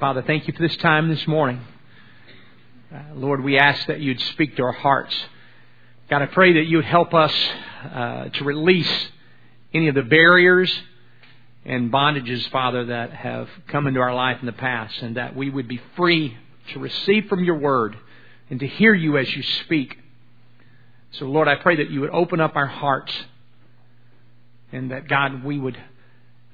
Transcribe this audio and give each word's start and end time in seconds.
Father, 0.00 0.22
thank 0.22 0.48
you 0.48 0.52
for 0.52 0.60
this 0.66 0.76
time 0.78 1.08
this 1.08 1.24
morning. 1.28 1.60
Uh, 2.92 3.14
Lord, 3.14 3.44
we 3.44 3.58
ask 3.58 3.86
that 3.86 4.00
you'd 4.00 4.20
speak 4.20 4.56
to 4.56 4.64
our 4.64 4.72
hearts. 4.72 5.14
God, 6.10 6.20
I 6.20 6.26
pray 6.26 6.54
that 6.54 6.66
you 6.66 6.78
would 6.78 6.84
help 6.84 7.14
us 7.14 7.32
uh, 7.84 8.24
to 8.28 8.44
release 8.44 8.90
any 9.72 9.86
of 9.86 9.94
the 9.94 10.02
barriers 10.02 10.76
and 11.64 11.92
bondages, 11.92 12.48
Father, 12.50 12.86
that 12.86 13.12
have 13.12 13.48
come 13.68 13.86
into 13.86 14.00
our 14.00 14.12
life 14.12 14.38
in 14.40 14.46
the 14.46 14.52
past, 14.52 15.00
and 15.00 15.16
that 15.16 15.36
we 15.36 15.48
would 15.48 15.68
be 15.68 15.80
free 15.94 16.36
to 16.72 16.80
receive 16.80 17.28
from 17.28 17.44
your 17.44 17.58
word 17.58 17.96
and 18.50 18.58
to 18.58 18.66
hear 18.66 18.94
you 18.94 19.16
as 19.16 19.32
you 19.36 19.44
speak. 19.44 19.96
So, 21.12 21.26
Lord, 21.26 21.46
I 21.46 21.54
pray 21.54 21.76
that 21.76 21.90
you 21.90 22.00
would 22.00 22.10
open 22.10 22.40
up 22.40 22.56
our 22.56 22.66
hearts 22.66 23.12
and 24.72 24.90
that, 24.90 25.06
God, 25.06 25.44
we 25.44 25.56
would 25.56 25.78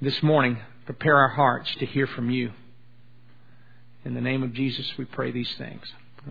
this 0.02 0.22
morning 0.22 0.59
prepare 0.84 1.16
our 1.16 1.29
hearts 1.29 1.75
to 1.77 1.86
hear 1.86 2.07
from 2.07 2.30
you. 2.30 2.52
In 4.02 4.14
the 4.14 4.20
name 4.22 4.42
of 4.42 4.54
Jesus, 4.54 4.90
we 4.96 5.04
pray 5.04 5.30
these 5.30 5.52
things. 5.59 5.82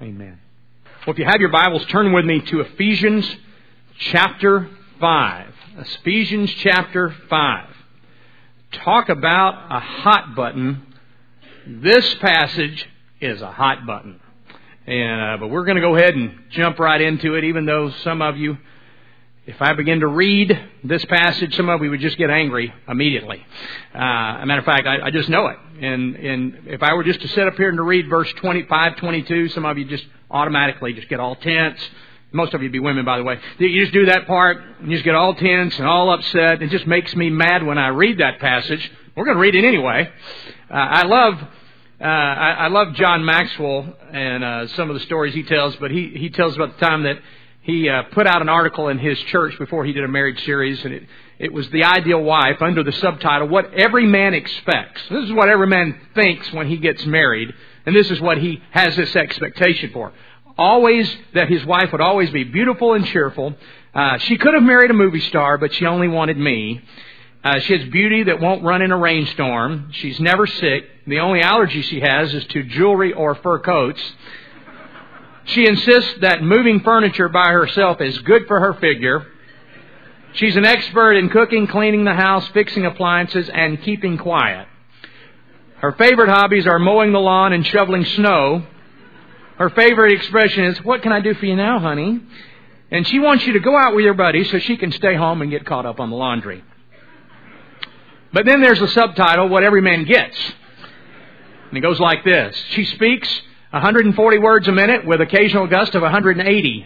Amen. 0.02 0.40
Well, 1.06 1.14
if 1.14 1.20
you 1.20 1.26
have 1.26 1.40
your 1.40 1.52
Bibles, 1.52 1.86
turn 1.86 2.12
with 2.14 2.26
me 2.26 2.40
to 2.42 2.62
Ephesians 2.62 3.32
chapter 4.00 4.68
5. 5.00 5.54
Ephesians 5.78 6.52
chapter 6.56 7.14
5. 7.30 7.70
Talk 8.72 9.10
about 9.10 9.72
a 9.72 9.80
hot 9.80 10.36
button. 10.36 10.82
This 11.68 12.16
passage 12.16 12.90
is 13.22 13.40
a 13.44 13.52
hot 13.52 13.86
button. 13.86 14.20
And, 14.88 15.22
uh, 15.22 15.38
but 15.40 15.50
we're 15.50 15.66
going 15.66 15.76
to 15.76 15.82
go 15.82 15.96
ahead 15.96 16.16
and 16.16 16.40
jump 16.50 16.80
right 16.80 17.00
into 17.00 17.36
it, 17.36 17.44
even 17.44 17.68
though 17.68 17.92
some 18.04 18.24
of 18.24 18.36
you 18.36 18.58
if 19.50 19.60
I 19.64 19.74
begin 19.74 20.02
to 20.02 20.08
read 20.08 20.58
this 20.84 21.04
passage, 21.06 21.56
some 21.56 21.70
of 21.70 21.82
you 21.82 21.90
would 21.90 22.02
just 22.02 22.20
get 22.20 22.30
angry 22.30 22.72
immediately. 22.88 23.44
Uh, 23.96 23.98
a 23.98 24.46
matter 24.46 24.60
of 24.60 24.66
fact, 24.66 24.86
I, 24.86 25.08
I 25.08 25.10
just 25.10 25.28
know 25.28 25.48
it. 25.48 25.58
And, 25.82 26.16
and 26.16 26.68
if 26.68 26.84
I 26.84 26.94
were 26.94 27.04
just 27.04 27.20
to 27.22 27.28
sit 27.30 27.48
up 27.48 27.56
here 27.56 27.70
and 27.70 27.78
to 27.78 27.84
read 27.84 28.08
verse 28.10 28.32
25, 28.34 28.98
22, 28.98 29.50
some 29.50 29.66
of 29.66 29.76
you 29.80 29.86
just 29.86 30.06
automatically 30.30 30.94
just 30.94 31.10
get 31.10 31.20
all 31.20 31.36
tense. 31.36 31.80
Most 32.32 32.54
of 32.54 32.62
you 32.62 32.70
be 32.70 32.78
women, 32.78 33.06
by 33.06 33.18
the 33.18 33.24
way. 33.24 33.40
You 33.58 33.82
just 33.82 33.92
do 33.92 34.06
that 34.06 34.28
part, 34.28 34.62
and 34.82 34.92
you 34.92 34.98
just 34.98 35.04
get 35.04 35.16
all 35.16 35.34
tense 35.34 35.76
and 35.80 35.88
all 35.88 36.14
upset. 36.14 36.62
It 36.62 36.70
just 36.70 36.86
makes 36.86 37.16
me 37.16 37.32
mad 37.32 37.66
when 37.66 37.80
I 37.80 37.88
read 37.88 38.20
that 38.20 38.38
passage. 38.40 38.92
We're 39.16 39.26
going 39.26 39.38
to 39.38 39.42
read 39.42 39.56
it 39.56 39.66
anyway. 39.66 40.12
Uh, 40.70 40.74
I 40.74 41.04
love 41.06 41.42
uh, 42.02 42.06
I, 42.06 42.52
I 42.52 42.68
love 42.68 42.94
John 42.94 43.26
Maxwell 43.26 43.94
and 44.14 44.44
uh, 44.44 44.68
some 44.68 44.90
of 44.90 44.94
the 44.94 45.02
stories 45.02 45.34
he 45.34 45.44
tells, 45.44 45.76
but 45.78 45.92
he 45.92 46.14
he 46.16 46.30
tells 46.30 46.56
about 46.56 46.78
the 46.80 46.86
time 46.86 47.04
that 47.04 47.18
he 47.70 47.88
uh, 47.88 48.04
put 48.12 48.28
out 48.28 48.42
an 48.42 48.50
article 48.50 48.90
in 48.90 48.98
his 48.98 49.18
church 49.24 49.58
before 49.60 49.86
he 49.86 49.94
did 49.94 50.04
a 50.04 50.08
marriage 50.08 50.44
series, 50.46 50.84
and 50.84 50.94
it, 50.94 51.04
it 51.38 51.54
was 51.54 51.70
the 51.70 51.84
ideal 51.84 52.22
wife 52.22 52.62
under 52.62 52.84
the 52.84 52.92
subtitle 52.92 53.48
"What 53.48 53.74
Every 53.74 54.06
Man 54.06 54.34
Expects." 54.34 55.02
This 55.10 55.26
is 55.26 55.34
what 55.34 55.50
every 55.50 55.68
man 55.68 56.00
thinks 56.16 56.52
when 56.52 56.68
he 56.68 56.78
gets 56.78 57.06
married, 57.06 57.54
and 57.86 57.96
this 57.96 58.10
is 58.12 58.20
what 58.20 58.38
he 58.40 58.62
has 58.72 58.96
this 58.96 59.16
expectation 59.16 59.92
for. 59.92 60.12
Always 60.58 61.10
that 61.34 61.48
his 61.50 61.66
wife 61.66 61.92
would 61.92 62.02
always 62.02 62.30
be 62.32 62.44
beautiful 62.44 62.94
and 62.94 63.06
cheerful. 63.06 63.56
Uh, 63.94 64.18
she 64.18 64.38
could 64.38 64.54
have 64.54 64.64
married 64.64 64.92
a 64.92 64.94
movie 64.94 65.22
star, 65.22 65.58
but 65.58 65.74
she 65.74 65.86
only 65.86 66.08
wanted 66.08 66.38
me. 66.38 66.82
Uh, 67.44 67.60
she 67.60 67.78
has 67.78 67.88
beauty 67.90 68.24
that 68.24 68.42
won't 68.42 68.64
run 68.64 68.82
in 68.82 68.92
a 68.92 68.98
rainstorm. 68.98 69.92
She's 69.94 70.20
never 70.20 70.46
sick. 70.46 70.84
The 71.08 71.20
only 71.20 71.42
allergy 71.42 71.82
she 71.84 72.02
has 72.02 72.34
is 72.34 72.46
to 72.48 72.64
jewelry 72.64 73.14
or 73.14 73.36
fur 73.36 73.60
coats. 73.60 74.02
She 75.54 75.68
insists 75.68 76.20
that 76.22 76.44
moving 76.44 76.82
furniture 76.82 77.30
by 77.30 77.52
herself 77.52 78.02
is 78.02 78.18
good 78.20 78.48
for 78.48 78.60
her 78.60 78.74
figure. 78.76 79.26
She's 80.34 80.56
an 80.56 80.66
expert 80.66 81.14
in 81.14 81.30
cooking, 81.30 81.66
cleaning 81.68 82.04
the 82.04 82.14
house, 82.14 82.48
fixing 82.50 82.86
appliances, 82.86 83.50
and 83.50 83.82
keeping 83.82 84.18
quiet. 84.18 84.68
Her 85.78 85.94
favorite 85.94 86.30
hobbies 86.30 86.68
are 86.68 86.78
mowing 86.78 87.14
the 87.14 87.20
lawn 87.20 87.54
and 87.54 87.66
shoveling 87.66 88.06
snow. 88.06 88.64
Her 89.58 89.70
favorite 89.72 90.14
expression 90.14 90.66
is, 90.66 90.84
What 90.84 91.02
can 91.02 91.12
I 91.12 91.22
do 91.22 91.34
for 91.34 91.46
you 91.46 91.56
now, 91.56 91.80
honey? 91.80 92.22
And 92.92 93.08
she 93.08 93.20
wants 93.20 93.46
you 93.46 93.54
to 93.54 93.60
go 93.60 93.76
out 93.78 93.96
with 93.96 94.04
your 94.04 94.14
buddies 94.14 94.52
so 94.52 94.60
she 94.60 94.78
can 94.78 94.92
stay 94.92 95.16
home 95.16 95.42
and 95.42 95.50
get 95.50 95.66
caught 95.66 95.86
up 95.86 96.00
on 96.00 96.10
the 96.10 96.16
laundry. 96.16 96.64
But 98.34 98.46
then 98.46 98.62
there's 98.62 98.80
the 98.80 98.88
subtitle, 98.88 99.50
What 99.50 99.64
Every 99.64 99.82
Man 99.82 100.06
Gets. 100.06 100.38
And 101.70 101.78
it 101.78 101.82
goes 101.82 102.00
like 102.00 102.24
this 102.24 102.56
She 102.70 102.86
speaks 102.86 103.42
140 103.72 104.38
words 104.40 104.68
a 104.68 104.72
minute 104.72 105.06
with 105.06 105.22
occasional 105.22 105.68
gust 105.68 105.94
of 105.94 106.02
180. 106.02 106.86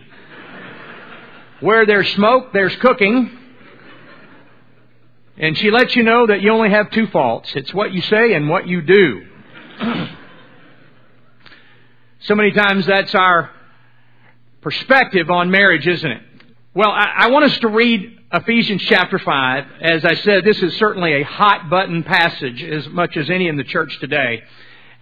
Where 1.62 1.86
there's 1.86 2.12
smoke, 2.14 2.52
there's 2.52 2.76
cooking. 2.78 3.40
And 5.38 5.58
she 5.58 5.72
lets 5.72 5.96
you 5.96 6.04
know 6.04 6.28
that 6.28 6.42
you 6.42 6.52
only 6.52 6.70
have 6.70 6.92
two 6.92 7.08
faults. 7.08 7.50
It's 7.56 7.74
what 7.74 7.94
you 7.94 8.02
say 8.02 8.34
and 8.34 8.50
what 8.50 8.68
you 8.68 8.82
do. 8.82 9.26
so 12.20 12.36
many 12.36 12.52
times 12.52 12.86
that's 12.86 13.16
our 13.16 13.50
perspective 14.62 15.30
on 15.30 15.52
marriage, 15.52 15.88
isn't 15.88 16.12
it? 16.12 16.22
Well, 16.74 16.92
I, 16.92 17.14
I 17.16 17.28
want 17.28 17.46
us 17.46 17.58
to 17.60 17.70
read 17.70 18.20
Ephesians 18.34 18.82
chapter 18.84 19.20
5. 19.20 19.66
As 19.80 20.04
I 20.04 20.16
said, 20.16 20.44
this 20.44 20.62
is 20.62 20.76
certainly 20.76 21.14
a 21.14 21.24
hot 21.24 21.70
button 21.70 22.04
passage 22.04 22.62
as 22.62 22.90
much 22.90 23.16
as 23.16 23.30
any 23.30 23.48
in 23.48 23.56
the 23.56 23.64
church 23.64 23.98
today. 24.00 24.44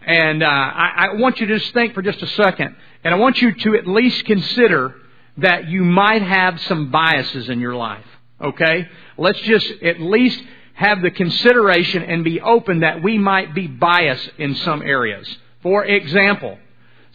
And 0.06 0.42
uh, 0.42 0.48
I, 0.48 1.08
I 1.10 1.14
want 1.16 1.40
you 1.40 1.48
to 1.48 1.60
just 1.60 1.74
think 1.74 1.94
for 1.94 2.02
just 2.02 2.22
a 2.22 2.28
second, 2.28 2.76
and 3.04 3.14
I 3.14 3.18
want 3.18 3.42
you 3.42 3.54
to 3.54 3.76
at 3.76 3.88
least 3.88 4.26
consider 4.26 4.96
that 5.38 5.68
you 5.70 5.84
might 5.84 6.22
have 6.22 6.60
some 6.62 6.92
biases 6.92 7.50
in 7.50 7.60
your 7.60 7.76
life. 7.76 8.06
Okay? 8.40 8.88
Let's 9.18 9.40
just 9.42 9.70
at 9.84 10.00
least 10.02 10.42
have 10.74 11.02
the 11.02 11.12
consideration 11.12 12.04
and 12.04 12.24
be 12.24 12.42
open 12.42 12.80
that 12.80 13.04
we 13.04 13.18
might 13.18 13.54
be 13.54 13.68
biased 13.68 14.32
in 14.38 14.56
some 14.56 14.82
areas. 14.82 15.28
For 15.62 15.86
example, 15.86 16.58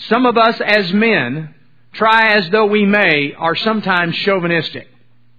some 0.09 0.25
of 0.25 0.37
us 0.37 0.61
as 0.61 0.93
men, 0.93 1.55
try 1.93 2.35
as 2.35 2.49
though 2.51 2.67
we 2.67 2.87
may, 2.87 3.35
are 3.35 3.57
sometimes 3.57 4.15
chauvinistic. 4.17 4.89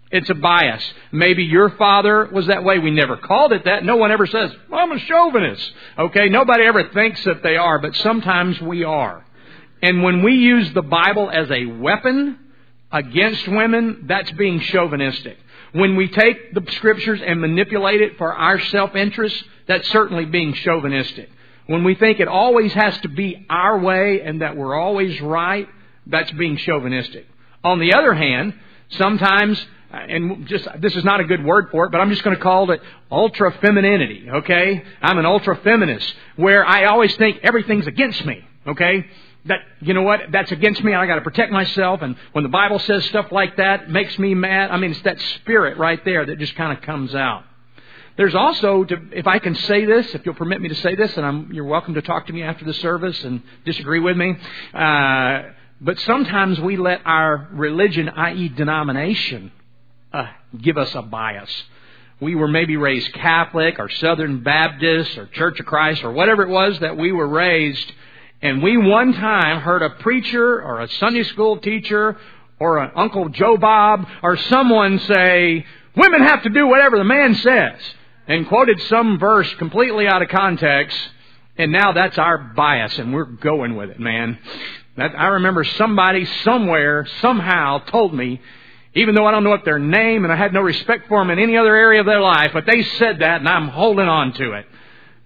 It's 0.10 0.30
a 0.30 0.36
bias. 0.36 0.84
Maybe 1.12 1.44
your 1.44 1.70
father 1.72 2.30
was 2.32 2.48
that 2.48 2.64
way. 2.64 2.80
We 2.80 2.92
never 2.92 3.18
called 3.18 3.52
it 3.52 3.66
that. 3.66 3.84
No 3.84 3.98
one 3.98 4.12
ever 4.12 4.26
says, 4.26 4.52
I'm 4.72 4.92
a 4.92 5.00
chauvinist. 5.00 5.72
Okay? 5.98 6.30
Nobody 6.30 6.64
ever 6.64 6.90
thinks 6.90 7.24
that 7.26 7.44
they 7.44 7.58
are, 7.58 7.80
but 7.80 7.96
sometimes 7.96 8.60
we 8.62 8.84
are. 8.84 9.26
And 9.82 10.04
when 10.04 10.24
we 10.24 10.36
use 10.36 10.72
the 10.74 10.82
Bible 10.82 11.30
as 11.30 11.52
a 11.52 11.66
weapon 11.66 12.40
against 12.92 13.48
women, 13.48 14.06
that's 14.08 14.32
being 14.32 14.62
chauvinistic. 14.62 15.38
When 15.74 15.98
we 15.98 16.08
take 16.08 16.54
the 16.54 16.64
scriptures 16.72 17.20
and 17.24 17.42
manipulate 17.42 18.02
it 18.02 18.18
for 18.18 18.34
our 18.34 18.60
self-interest, 18.60 19.44
that's 19.68 19.90
certainly 19.90 20.26
being 20.26 20.54
chauvinistic. 20.54 21.30
When 21.68 21.84
we 21.84 21.96
think 21.96 22.22
it 22.22 22.30
always 22.30 22.72
has 22.74 22.98
to 23.00 23.10
be 23.10 23.46
our 23.50 23.78
way 23.78 24.22
and 24.22 24.42
that 24.42 24.56
we're 24.56 24.74
always 24.74 25.20
right, 25.20 25.68
that's 26.06 26.32
being 26.32 26.56
chauvinistic. 26.56 27.28
On 27.62 27.80
the 27.80 27.94
other 27.94 28.14
hand, 28.14 28.54
sometimes 28.92 29.64
and 29.92 30.48
just 30.48 30.68
this 30.80 30.96
is 30.96 31.04
not 31.04 31.20
a 31.20 31.24
good 31.24 31.44
word 31.44 31.70
for 31.72 31.86
it, 31.86 31.92
but 31.92 32.02
I'm 32.02 32.10
just 32.10 32.24
going 32.24 32.36
to 32.36 32.42
call 32.42 32.70
it 32.72 32.82
ultra 33.12 33.52
femininity. 33.60 34.30
Okay, 34.30 34.84
I'm 35.02 35.18
an 35.18 35.26
ultra 35.26 35.56
feminist 35.58 36.14
where 36.36 36.66
I 36.66 36.86
always 36.86 37.16
think 37.16 37.40
everything's 37.44 37.88
against 37.88 38.26
me. 38.26 38.44
Okay, 38.68 39.06
that 39.46 39.60
you 39.82 39.94
know 39.94 40.02
what 40.02 40.22
that's 40.32 40.52
against 40.52 40.84
me. 40.84 40.94
I 40.94 41.06
got 41.08 41.16
to 41.16 41.22
protect 41.22 41.52
myself, 41.52 42.02
and 42.02 42.16
when 42.34 42.44
the 42.44 42.50
Bible 42.50 42.80
says 42.80 43.06
stuff 43.06 43.32
like 43.32 43.58
that, 43.58 43.90
makes 43.90 44.18
me 44.20 44.34
mad. 44.34 44.72
I 44.72 44.78
mean, 44.78 44.92
it's 44.92 45.02
that 45.04 45.20
spirit 45.36 45.78
right 45.78 46.04
there 46.04 46.26
that 46.26 46.38
just 46.40 46.56
kind 46.56 46.78
of 46.78 46.84
comes 46.84 47.16
out. 47.16 47.44
There's 48.18 48.34
also, 48.34 48.84
to, 48.84 48.98
if 49.12 49.28
I 49.28 49.38
can 49.38 49.54
say 49.54 49.86
this, 49.86 50.16
if 50.16 50.26
you'll 50.26 50.34
permit 50.34 50.60
me 50.60 50.70
to 50.70 50.76
say 50.76 50.96
this, 50.96 51.16
and 51.18 51.26
I'm, 51.26 51.54
you're 51.54 51.66
welcome 51.66 51.94
to 51.94 52.02
talk 52.02 52.26
to 52.28 52.34
me 52.34 52.42
after 52.42 52.66
the 52.66 52.74
service 52.74 53.24
and 53.24 53.44
disagree 53.64 54.00
with 54.00 54.18
me. 54.18 54.36
Uh, 54.74 55.44
but 55.80 56.00
sometimes 56.00 56.60
we 56.60 56.78
let 56.78 57.02
our 57.06 57.48
religion, 57.52 58.10
i.e., 58.10 58.50
denomination, 58.50 59.52
uh, 60.14 60.28
give 60.62 60.78
us 60.78 60.94
a 60.96 61.02
bias. 61.02 61.50
We 62.20 62.36
were 62.36 62.48
maybe 62.48 62.78
raised 62.78 63.14
Catholic 63.14 63.78
or 63.78 63.90
Southern 63.90 64.42
Baptist 64.42 65.18
or 65.18 65.28
Church 65.28 65.60
of 65.60 65.66
Christ 65.66 66.04
or 66.04 66.12
whatever 66.12 66.44
it 66.44 66.50
was 66.50 66.80
that 66.80 66.98
we 66.98 67.12
were 67.12 67.28
raised, 67.28 67.92
and 68.42 68.64
we 68.64 68.78
one 68.78 69.14
time 69.14 69.62
heard 69.62 69.84
a 69.84 69.92
preacher 69.92 70.62
or 70.62 70.82
a 70.82 70.90
Sunday 70.94 71.24
school 71.24 71.58
teacher 71.58 72.18
or 72.60 72.80
an 72.80 72.92
Uncle 72.96 73.30
Joe 73.30 73.58
Bob 73.58 74.08
or 74.24 74.36
someone 74.38 74.98
say, 75.00 75.66
women 75.96 76.22
have 76.24 76.44
to 76.44 76.50
do 76.50 76.68
whatever 76.68 76.98
the 76.98 77.04
man 77.04 77.36
says, 77.36 77.80
and 78.28 78.48
quoted 78.48 78.82
some 78.84 79.20
verse 79.20 79.52
completely 79.56 80.08
out 80.08 80.22
of 80.22 80.30
context, 80.30 80.98
and 81.58 81.72
now 81.72 81.92
that's 81.92 82.18
our 82.18 82.38
bias, 82.56 82.98
and 82.98 83.14
we're 83.14 83.26
going 83.26 83.76
with 83.76 83.92
it, 83.92 84.00
man. 84.00 84.40
That, 84.96 85.14
I 85.16 85.28
remember 85.28 85.64
somebody 85.64 86.26
somewhere, 86.44 87.08
somehow 87.22 87.80
told 87.80 88.14
me 88.14 88.42
even 88.98 89.16
though 89.16 89.26
I 89.26 89.32
don't 89.32 89.44
know 89.44 89.50
what 89.50 89.66
their 89.66 89.80
name 89.80 90.24
and 90.24 90.34
I 90.34 90.36
had 90.36 90.54
no 90.54 90.62
respect 90.62 91.08
for 91.08 91.20
them 91.20 91.30
in 91.30 91.40
any 91.40 91.58
other 91.58 91.76
area 91.76 92.00
of 92.00 92.06
their 92.06 92.22
life, 92.22 92.52
but 92.54 92.66
they 92.66 92.84
said 92.84 93.20
that 93.20 93.40
and 93.40 93.48
I'm 93.48 93.68
holding 93.68 94.08
on 94.08 94.34
to 94.34 94.54
it. 94.54 94.66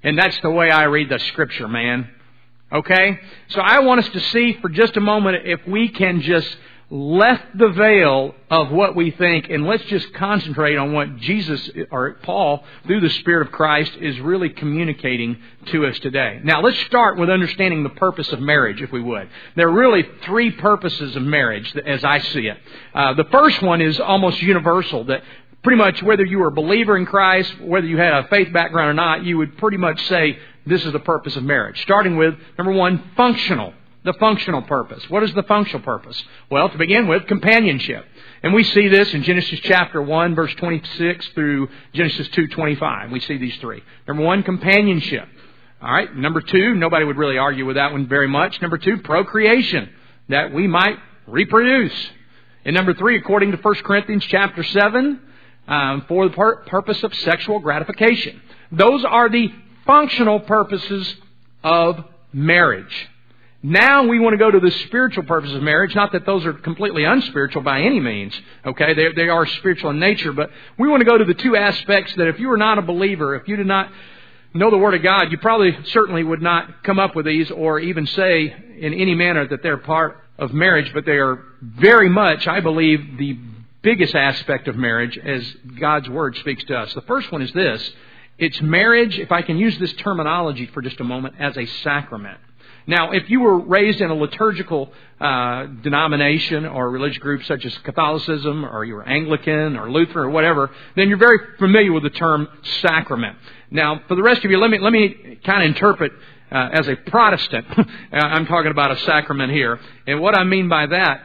And 0.04 0.18
that's 0.18 0.40
the 0.42 0.50
way 0.50 0.70
I 0.72 0.84
read 0.84 1.10
the 1.10 1.20
scripture, 1.20 1.68
man. 1.68 2.10
Okay? 2.72 3.20
So 3.50 3.62
I 3.62 3.80
want 3.80 4.04
us 4.04 4.10
to 4.10 4.20
see 4.20 4.58
for 4.62 4.70
just 4.70 4.98
a 4.98 5.02
moment 5.02 5.46
if 5.46 5.66
we 5.68 5.90
can 5.90 6.22
just 6.22 6.56
left 6.92 7.58
the 7.58 7.70
veil 7.70 8.36
of 8.50 8.70
what 8.70 8.98
we 8.98 9.12
think 9.12 9.50
and 9.50 9.66
let's 9.66 9.84
just 9.86 10.14
concentrate 10.14 10.76
on 10.76 10.92
what 10.92 11.16
Jesus 11.18 11.70
or 11.90 12.18
Paul 12.24 12.66
through 12.86 13.00
the 13.00 13.10
Spirit 13.10 13.48
of 13.48 13.54
Christ 13.54 13.94
is 13.96 14.20
really 14.20 14.50
communicating 14.50 15.38
to 15.68 15.86
us 15.86 15.98
today. 16.00 16.42
Now 16.44 16.62
let's 16.62 16.78
start 16.82 17.18
with 17.18 17.30
understanding 17.30 17.84
the 17.84 17.90
purpose 17.90 18.30
of 18.34 18.42
marriage 18.42 18.82
if 18.82 18.92
we 18.92 19.02
would. 19.02 19.30
There 19.56 19.70
are 19.70 19.72
really 19.72 20.06
three 20.26 20.52
purposes 20.52 21.16
of 21.16 21.24
marriage 21.24 21.74
as 21.78 22.04
I 22.04 22.20
see 22.20 22.48
it. 22.48 22.58
Uh, 22.94 23.14
the 23.14 23.26
first 23.32 23.62
one 23.62 23.80
is 23.80 23.98
almost 24.02 24.42
universal 24.42 25.06
that 25.06 25.24
pretty 25.64 25.78
much 25.78 26.04
whether 26.04 26.26
you 26.26 26.40
were 26.40 26.48
a 26.48 26.52
believer 26.52 26.98
in 26.98 27.06
Christ, 27.06 27.58
whether 27.62 27.88
you 27.88 27.98
had 27.98 28.26
a 28.26 28.28
faith 28.28 28.52
background 28.52 28.90
or 28.90 28.94
not, 28.94 29.24
you 29.24 29.38
would 29.38 29.58
pretty 29.60 29.78
much 29.78 30.06
say 30.08 30.38
this 30.66 30.84
is 30.84 30.92
the 30.92 31.00
purpose 31.00 31.38
of 31.38 31.44
marriage. 31.44 31.82
Starting 31.84 32.18
with 32.18 32.36
number 32.58 32.74
one, 32.74 33.12
functional 33.16 33.74
the 34.03 34.13
functional 34.13 34.62
purpose. 34.63 35.03
What 35.09 35.24
is 35.24 35.33
the 35.33 35.44
functional 35.44 35.81
purpose? 35.81 36.21
Well, 36.50 36.69
to 36.69 36.77
begin 36.77 37.07
with, 37.07 37.27
companionship. 37.27 38.06
And 38.44 38.53
we 38.53 38.63
see 38.63 38.88
this 38.88 39.13
in 39.13 39.24
Genesis 39.24 39.59
chapter 39.63 40.01
1 40.01 40.36
verse 40.36 40.53
26 40.56 41.27
through 41.36 41.69
Genesis 41.94 42.27
2:25. 42.30 43.12
We 43.12 43.19
see 43.19 43.38
these 43.38 43.56
three. 43.57 43.83
Number 44.07 44.24
1, 44.24 44.44
companionship. 44.44 45.27
All 45.81 45.92
right. 45.92 46.15
Number 46.15 46.42
2, 46.42 46.75
nobody 46.75 47.06
would 47.06 47.18
really 47.18 47.38
argue 47.38 47.65
with 47.65 47.75
that 47.75 47.92
one 47.92 48.07
very 48.07 48.27
much. 48.27 48.62
Number 48.62 48.77
2, 48.77 48.98
procreation, 48.98 49.89
that 50.30 50.53
we 50.53 50.68
might 50.68 50.98
reproduce. 51.27 51.94
And 52.65 52.75
number 52.75 52.94
3, 52.94 53.18
according 53.18 53.51
to 53.51 53.57
1 53.57 53.75
Corinthians 53.83 54.24
chapter 54.25 54.63
7, 54.63 55.19
um, 55.68 56.06
for 56.07 56.27
the 56.27 56.36
pur- 56.36 56.57
purpose 56.63 57.03
of 57.03 57.13
sexual 57.15 57.59
gratification. 57.59 58.42
Those 58.71 59.06
are 59.06 59.30
the 59.30 59.51
functional 59.86 60.39
purposes 60.39 61.15
of 61.63 62.03
marriage. 62.33 63.09
Now 63.63 64.08
we 64.08 64.19
want 64.19 64.34
to 64.34 64.38
go 64.38 64.50
to 64.50 64.60
the 64.60 64.72
spiritual 64.88 65.24
purposes 65.24 65.56
of 65.56 65.62
marriage. 65.62 65.94
Not 65.94 66.13
that 66.13 66.25
those 66.25 66.46
are 66.46 66.54
completely 66.54 67.04
unspiritual 67.04 67.62
by 67.62 67.81
any 67.81 68.00
means. 68.00 68.34
Okay, 68.66 68.94
they, 68.96 69.13
they 69.13 69.30
are 69.30 69.46
spiritual 69.46 69.92
in 69.92 70.00
nature, 70.00 70.34
but 70.34 70.50
we 70.80 70.90
want 70.90 71.02
to 71.02 71.06
go 71.06 71.18
to 71.18 71.25
the 71.25 71.36
two 71.36 71.56
aspects 71.56 72.16
that 72.16 72.28
if 72.28 72.40
you 72.40 72.50
are 72.52 72.58
not 72.58 72.80
a 72.80 72.81
believer, 72.81 73.36
if 73.36 73.48
you 73.48 73.56
did 73.56 73.68
not 73.68 73.92
know 74.56 74.72
the 74.72 74.78
Word 74.78 74.96
of 74.96 75.04
God, 75.04 75.31
you 75.31 75.38
probably 75.38 75.78
certainly 75.86 76.24
would 76.24 76.42
not 76.42 76.84
come 76.84 76.98
up 76.98 77.16
with 77.16 77.25
these 77.25 77.52
or 77.52 77.80
even 77.80 78.08
say 78.08 78.54
in 78.80 78.94
any 78.96 79.13
manner 79.13 79.48
that 79.48 79.62
they're 79.62 79.78
part 79.78 80.18
of 80.40 80.54
marriage, 80.54 80.92
but 80.94 81.06
they 81.06 81.18
are 81.18 81.44
very 81.62 82.10
much, 82.10 82.48
I 82.48 82.62
believe, 82.62 83.18
the 83.19 83.38
biggest 83.84 84.16
aspect 84.16 84.68
of 84.68 84.75
marriage 84.75 85.19
as 85.19 85.44
God's 85.80 86.10
Word 86.10 86.36
speaks 86.38 86.63
to 86.66 86.75
us. 86.78 86.94
The 86.96 87.02
first 87.02 87.31
one 87.31 87.44
is 87.44 87.54
this. 87.54 87.92
It's 88.40 88.60
marriage, 88.60 89.19
if 89.19 89.31
I 89.31 89.44
can 89.44 89.58
use 89.58 89.78
this 89.78 89.94
terminology 89.94 90.66
for 90.74 90.81
just 90.81 91.00
a 91.00 91.04
moment, 91.04 91.36
as 91.38 91.56
a 91.58 91.66
sacrament. 91.84 92.40
Now, 92.88 93.12
if 93.12 93.30
you 93.30 93.42
were 93.42 93.60
raised 93.60 94.01
in 94.01 94.10
a 94.10 94.16
liturgical 94.16 94.92
uh, 95.19 95.66
denomination 95.83 96.66
or 96.66 96.89
religious 96.89 97.19
group 97.19 97.44
such 97.45 97.66
as 97.66 97.78
Catholicism, 97.80 98.66
or 98.66 98.83
you 98.83 98.95
were 98.95 99.07
Anglican 99.07 99.78
or 99.78 99.92
Lutheran 99.92 100.28
or 100.28 100.30
whatever, 100.30 100.72
then 100.95 101.10
you're 101.10 101.18
very 101.18 101.38
familiar 101.60 101.92
with 101.92 102.04
the 102.04 102.10
term 102.10 102.48
sacrament. 102.81 103.38
Now, 103.69 104.01
for 104.07 104.16
the 104.16 104.24
rest 104.24 104.44
of 104.44 104.51
you, 104.51 104.57
let 104.57 104.69
me 104.69 104.80
let 104.80 104.92
me 104.92 105.38
kind 105.44 105.63
of 105.63 105.68
interpret 105.68 106.12
uh, 106.51 106.69
as 106.74 106.88
a 106.88 106.95
Protestant. 106.95 107.66
I'm 108.12 108.45
talking 108.45 108.72
about 108.72 108.92
a 108.92 108.98
sacrament 109.01 109.51
here, 109.51 109.80
and 110.07 110.19
what 110.19 110.36
I 110.36 110.44
mean 110.44 110.68
by 110.68 110.88
that 110.88 111.22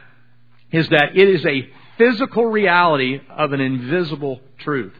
is 0.70 0.88
that 0.90 1.16
it 1.16 1.28
is 1.28 1.44
a 1.46 1.68
physical 1.96 2.46
reality 2.46 3.20
of 3.30 3.52
an 3.52 3.60
invisible 3.60 4.40
truth, 4.58 4.92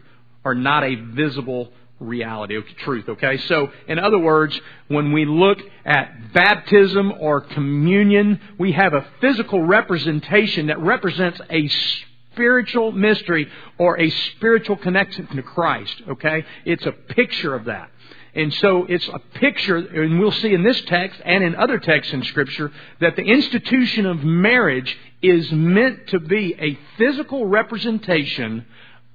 or 0.43 0.55
not 0.55 0.83
a 0.83 0.95
visible 0.95 1.71
reality 1.99 2.55
of 2.55 2.65
truth, 2.77 3.09
okay? 3.09 3.37
So, 3.37 3.71
in 3.87 3.99
other 3.99 4.19
words, 4.19 4.59
when 4.87 5.11
we 5.11 5.25
look 5.25 5.59
at 5.85 6.33
baptism 6.33 7.13
or 7.19 7.41
communion, 7.41 8.39
we 8.59 8.73
have 8.73 8.93
a 8.93 9.05
physical 9.19 9.63
representation 9.63 10.67
that 10.67 10.79
represents 10.79 11.41
a 11.49 11.67
spiritual 11.67 12.91
mystery 12.91 13.49
or 13.79 13.99
a 13.99 14.09
spiritual 14.09 14.75
connection 14.75 15.27
to 15.27 15.41
Christ, 15.41 16.01
okay? 16.07 16.45
It's 16.65 16.85
a 16.85 16.91
picture 16.91 17.55
of 17.55 17.65
that. 17.65 17.89
And 18.35 18.53
so 18.53 18.85
it's 18.87 19.07
a 19.07 19.17
picture, 19.39 19.77
and 19.77 20.19
we'll 20.19 20.31
see 20.31 20.53
in 20.53 20.61
this 20.61 20.79
text 20.81 21.19
and 21.25 21.43
in 21.43 21.55
other 21.55 21.79
texts 21.79 22.13
in 22.13 22.23
Scripture, 22.23 22.71
that 22.99 23.15
the 23.15 23.23
institution 23.23 24.05
of 24.05 24.23
marriage 24.23 24.95
is 25.23 25.51
meant 25.51 26.07
to 26.09 26.19
be 26.19 26.55
a 26.59 26.77
physical 26.99 27.47
representation 27.47 28.67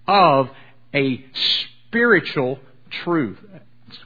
of 0.08 0.50
a 0.92 1.24
spiritual 1.86 2.58
truth. 3.04 3.38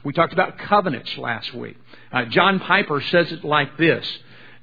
We 0.03 0.13
talked 0.13 0.33
about 0.33 0.57
covenants 0.57 1.17
last 1.17 1.53
week. 1.53 1.77
Uh, 2.11 2.25
John 2.25 2.59
Piper 2.59 3.01
says 3.01 3.31
it 3.31 3.43
like 3.43 3.77
this. 3.77 4.05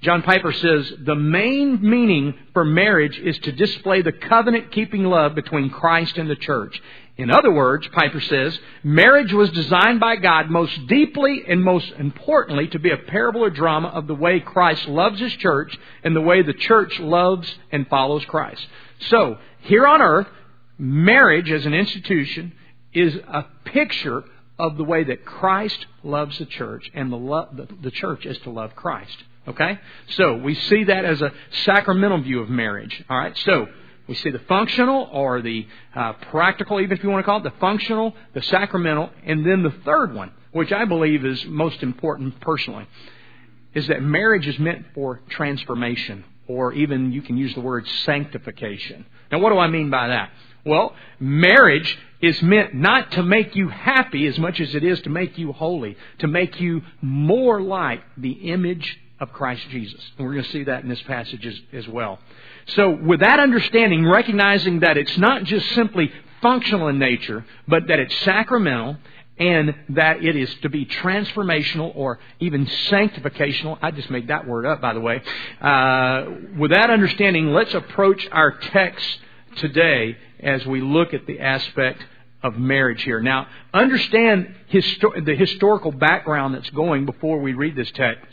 John 0.02 0.20
Piper 0.20 0.52
says, 0.52 0.92
the 1.00 1.14
main 1.14 1.80
meaning 1.80 2.34
for 2.52 2.62
marriage 2.62 3.18
is 3.18 3.38
to 3.38 3.52
display 3.52 4.02
the 4.02 4.12
covenant 4.12 4.70
keeping 4.70 5.04
love 5.04 5.34
between 5.34 5.70
Christ 5.70 6.18
and 6.18 6.28
the 6.28 6.36
church. 6.36 6.78
In 7.16 7.30
other 7.30 7.50
words, 7.50 7.88
Piper 7.88 8.20
says, 8.20 8.58
marriage 8.82 9.32
was 9.32 9.48
designed 9.50 10.00
by 10.00 10.16
God 10.16 10.50
most 10.50 10.86
deeply 10.88 11.44
and 11.48 11.62
most 11.62 11.90
importantly 11.92 12.68
to 12.68 12.78
be 12.78 12.90
a 12.90 12.98
parable 12.98 13.44
or 13.44 13.50
drama 13.50 13.88
of 13.88 14.06
the 14.06 14.14
way 14.14 14.40
Christ 14.40 14.88
loves 14.88 15.20
His 15.20 15.32
church 15.36 15.74
and 16.02 16.14
the 16.14 16.20
way 16.20 16.42
the 16.42 16.52
church 16.52 17.00
loves 17.00 17.52
and 17.72 17.88
follows 17.88 18.24
Christ. 18.26 18.66
So, 19.08 19.38
here 19.60 19.86
on 19.86 20.02
earth, 20.02 20.26
marriage 20.76 21.50
as 21.50 21.64
an 21.64 21.72
institution 21.72 22.52
is 22.94 23.14
a 23.16 23.44
picture 23.64 24.24
of 24.58 24.76
the 24.76 24.84
way 24.84 25.04
that 25.04 25.24
Christ 25.24 25.86
loves 26.02 26.38
the 26.38 26.46
church, 26.46 26.90
and 26.94 27.12
the, 27.12 27.16
lo- 27.16 27.48
the, 27.52 27.68
the 27.82 27.90
church 27.90 28.24
is 28.24 28.38
to 28.40 28.50
love 28.50 28.74
Christ. 28.76 29.16
Okay? 29.48 29.78
So, 30.10 30.36
we 30.36 30.54
see 30.54 30.84
that 30.84 31.04
as 31.04 31.20
a 31.20 31.32
sacramental 31.64 32.22
view 32.22 32.40
of 32.40 32.48
marriage. 32.48 33.04
All 33.10 33.18
right? 33.18 33.36
So, 33.38 33.66
we 34.06 34.14
see 34.14 34.30
the 34.30 34.40
functional 34.40 35.08
or 35.12 35.42
the 35.42 35.66
uh, 35.94 36.12
practical, 36.30 36.80
even 36.80 36.96
if 36.96 37.02
you 37.02 37.10
want 37.10 37.24
to 37.24 37.26
call 37.26 37.38
it, 37.38 37.44
the 37.44 37.58
functional, 37.58 38.14
the 38.34 38.42
sacramental, 38.42 39.10
and 39.24 39.44
then 39.44 39.62
the 39.62 39.74
third 39.84 40.14
one, 40.14 40.30
which 40.52 40.72
I 40.72 40.84
believe 40.84 41.24
is 41.24 41.44
most 41.46 41.82
important 41.82 42.38
personally, 42.40 42.86
is 43.74 43.88
that 43.88 44.02
marriage 44.02 44.46
is 44.46 44.58
meant 44.58 44.86
for 44.94 45.20
transformation, 45.30 46.24
or 46.46 46.72
even 46.74 47.12
you 47.12 47.22
can 47.22 47.36
use 47.36 47.54
the 47.54 47.60
word 47.60 47.88
sanctification. 48.04 49.06
Now, 49.32 49.38
what 49.38 49.50
do 49.50 49.58
I 49.58 49.68
mean 49.68 49.90
by 49.90 50.08
that? 50.08 50.30
Well, 50.64 50.94
marriage 51.20 51.98
is 52.22 52.40
meant 52.42 52.74
not 52.74 53.12
to 53.12 53.22
make 53.22 53.54
you 53.54 53.68
happy 53.68 54.26
as 54.26 54.38
much 54.38 54.60
as 54.60 54.74
it 54.74 54.82
is 54.82 55.00
to 55.02 55.10
make 55.10 55.36
you 55.36 55.52
holy, 55.52 55.96
to 56.20 56.26
make 56.26 56.60
you 56.60 56.82
more 57.02 57.60
like 57.60 58.00
the 58.16 58.32
image 58.32 58.98
of 59.20 59.32
Christ 59.32 59.68
Jesus. 59.70 60.00
And 60.16 60.26
we're 60.26 60.32
going 60.32 60.44
to 60.44 60.50
see 60.50 60.64
that 60.64 60.82
in 60.82 60.88
this 60.88 61.02
passage 61.02 61.46
as, 61.46 61.60
as 61.72 61.88
well. 61.88 62.18
So, 62.68 62.90
with 62.90 63.20
that 63.20 63.40
understanding, 63.40 64.06
recognizing 64.06 64.80
that 64.80 64.96
it's 64.96 65.16
not 65.18 65.44
just 65.44 65.68
simply 65.70 66.10
functional 66.40 66.88
in 66.88 66.98
nature, 66.98 67.44
but 67.68 67.88
that 67.88 67.98
it's 68.00 68.16
sacramental 68.20 68.96
and 69.38 69.74
that 69.90 70.24
it 70.24 70.36
is 70.36 70.54
to 70.62 70.68
be 70.68 70.86
transformational 70.86 71.92
or 71.94 72.20
even 72.40 72.66
sanctificational. 72.66 73.78
I 73.82 73.90
just 73.90 74.08
made 74.08 74.28
that 74.28 74.46
word 74.46 74.64
up, 74.64 74.80
by 74.80 74.94
the 74.94 75.00
way. 75.00 75.20
Uh, 75.60 76.26
with 76.56 76.70
that 76.70 76.90
understanding, 76.90 77.48
let's 77.48 77.74
approach 77.74 78.28
our 78.30 78.52
text 78.52 79.18
today 79.56 80.16
as 80.44 80.64
we 80.66 80.80
look 80.80 81.14
at 81.14 81.26
the 81.26 81.40
aspect 81.40 82.04
of 82.42 82.58
marriage 82.58 83.02
here. 83.02 83.20
Now, 83.20 83.48
understand 83.72 84.54
histo- 84.70 85.24
the 85.24 85.34
historical 85.34 85.90
background 85.90 86.54
that's 86.54 86.70
going 86.70 87.06
before 87.06 87.40
we 87.40 87.54
read 87.54 87.74
this 87.74 87.90
text. 87.92 88.26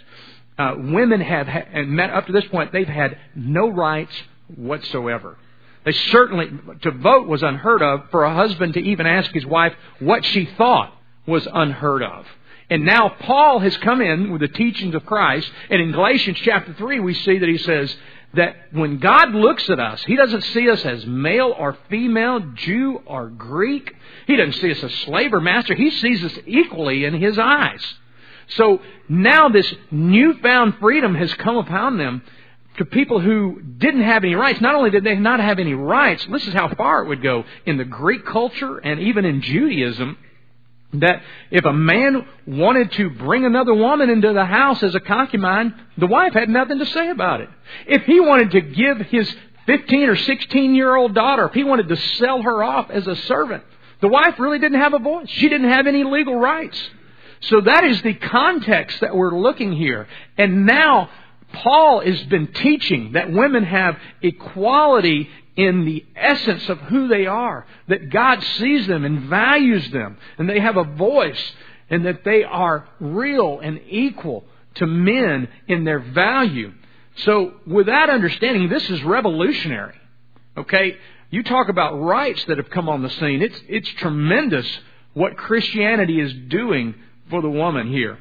Uh, 0.57 0.75
women 0.77 1.21
have, 1.21 1.47
ha- 1.47 1.63
and 1.71 1.99
up 1.99 2.27
to 2.27 2.33
this 2.33 2.45
point, 2.45 2.73
they've 2.73 2.87
had 2.87 3.17
no 3.35 3.69
rights 3.69 4.13
whatsoever. 4.55 5.37
They 5.85 5.93
certainly, 5.93 6.51
to 6.81 6.91
vote 6.91 7.27
was 7.27 7.41
unheard 7.41 7.81
of. 7.81 8.09
For 8.11 8.25
a 8.25 8.35
husband 8.35 8.73
to 8.75 8.81
even 8.81 9.07
ask 9.07 9.31
his 9.31 9.45
wife 9.45 9.73
what 9.99 10.23
she 10.25 10.45
thought 10.57 10.93
was 11.25 11.47
unheard 11.51 12.03
of. 12.03 12.25
And 12.69 12.85
now 12.85 13.09
Paul 13.09 13.59
has 13.59 13.75
come 13.77 14.01
in 14.01 14.31
with 14.31 14.41
the 14.41 14.47
teachings 14.47 14.95
of 14.95 15.05
Christ, 15.05 15.49
and 15.69 15.81
in 15.81 15.91
Galatians 15.91 16.37
chapter 16.41 16.73
3 16.73 16.99
we 16.99 17.13
see 17.13 17.39
that 17.39 17.49
he 17.49 17.57
says, 17.57 17.95
that 18.33 18.55
when 18.71 18.97
God 18.97 19.33
looks 19.33 19.69
at 19.69 19.79
us, 19.79 20.03
He 20.03 20.15
doesn't 20.15 20.43
see 20.45 20.69
us 20.69 20.85
as 20.85 21.05
male 21.05 21.53
or 21.57 21.77
female, 21.89 22.39
Jew 22.55 23.01
or 23.05 23.27
Greek. 23.27 23.93
He 24.27 24.35
doesn't 24.35 24.59
see 24.61 24.71
us 24.71 24.83
as 24.83 24.93
slave 24.99 25.33
or 25.33 25.41
master. 25.41 25.75
He 25.75 25.91
sees 25.91 26.23
us 26.23 26.37
equally 26.45 27.05
in 27.05 27.13
His 27.13 27.37
eyes. 27.37 27.83
So 28.55 28.81
now 29.07 29.49
this 29.49 29.73
newfound 29.91 30.75
freedom 30.79 31.15
has 31.15 31.33
come 31.35 31.57
upon 31.57 31.97
them 31.97 32.21
to 32.77 32.85
people 32.85 33.19
who 33.19 33.61
didn't 33.61 34.03
have 34.03 34.23
any 34.23 34.35
rights. 34.35 34.61
Not 34.61 34.75
only 34.75 34.89
did 34.89 35.03
they 35.03 35.15
not 35.15 35.39
have 35.39 35.59
any 35.59 35.73
rights, 35.73 36.25
this 36.31 36.47
is 36.47 36.53
how 36.53 36.73
far 36.73 37.03
it 37.03 37.07
would 37.09 37.21
go 37.21 37.43
in 37.65 37.77
the 37.77 37.85
Greek 37.85 38.25
culture 38.25 38.77
and 38.77 38.99
even 38.99 39.25
in 39.25 39.41
Judaism 39.41 40.17
that 40.93 41.21
if 41.49 41.65
a 41.65 41.73
man 41.73 42.27
wanted 42.45 42.91
to 42.93 43.09
bring 43.11 43.45
another 43.45 43.73
woman 43.73 44.09
into 44.09 44.33
the 44.33 44.45
house 44.45 44.83
as 44.83 44.93
a 44.93 44.99
concubine, 44.99 45.73
the 45.97 46.07
wife 46.07 46.33
had 46.33 46.49
nothing 46.49 46.79
to 46.79 46.85
say 46.85 47.09
about 47.09 47.41
it. 47.41 47.49
If 47.87 48.03
he 48.03 48.19
wanted 48.19 48.51
to 48.51 48.61
give 48.61 48.97
his 48.97 49.33
15 49.67 50.09
or 50.09 50.15
16 50.15 50.75
year 50.75 50.95
old 50.95 51.15
daughter, 51.15 51.45
if 51.45 51.53
he 51.53 51.63
wanted 51.63 51.87
to 51.89 51.95
sell 51.95 52.41
her 52.41 52.63
off 52.63 52.89
as 52.89 53.07
a 53.07 53.15
servant, 53.15 53.63
the 54.01 54.07
wife 54.07 54.39
really 54.39 54.59
didn't 54.59 54.81
have 54.81 54.93
a 54.93 54.99
voice. 54.99 55.29
She 55.29 55.47
didn't 55.47 55.69
have 55.69 55.87
any 55.87 56.03
legal 56.03 56.35
rights. 56.35 56.77
So 57.41 57.61
that 57.61 57.83
is 57.85 58.01
the 58.01 58.13
context 58.13 59.01
that 59.01 59.15
we're 59.15 59.37
looking 59.37 59.71
here. 59.71 60.07
And 60.37 60.65
now 60.65 61.09
Paul 61.53 62.01
has 62.01 62.21
been 62.23 62.47
teaching 62.47 63.13
that 63.13 63.31
women 63.31 63.63
have 63.63 63.97
equality 64.21 65.29
in 65.55 65.85
the 65.85 66.05
essence 66.15 66.69
of 66.69 66.79
who 66.79 67.07
they 67.07 67.25
are, 67.25 67.65
that 67.87 68.09
God 68.09 68.41
sees 68.57 68.87
them 68.87 69.03
and 69.03 69.23
values 69.23 69.89
them, 69.91 70.17
and 70.37 70.49
they 70.49 70.59
have 70.59 70.77
a 70.77 70.83
voice, 70.83 71.51
and 71.89 72.05
that 72.05 72.23
they 72.23 72.43
are 72.43 72.87
real 72.99 73.59
and 73.59 73.81
equal 73.89 74.45
to 74.75 74.87
men 74.87 75.49
in 75.67 75.83
their 75.83 75.99
value. 75.99 76.73
So, 77.17 77.55
with 77.67 77.87
that 77.87 78.09
understanding, 78.09 78.69
this 78.69 78.89
is 78.89 79.03
revolutionary. 79.03 79.95
Okay? 80.57 80.97
You 81.29 81.43
talk 81.43 81.69
about 81.69 82.01
rights 82.01 82.43
that 82.45 82.57
have 82.57 82.69
come 82.69 82.87
on 82.87 83.01
the 83.01 83.09
scene. 83.09 83.41
It's, 83.41 83.61
it's 83.67 83.89
tremendous 83.97 84.67
what 85.13 85.37
Christianity 85.37 86.19
is 86.19 86.33
doing 86.49 86.95
for 87.29 87.41
the 87.41 87.49
woman 87.49 87.87
here. 87.87 88.17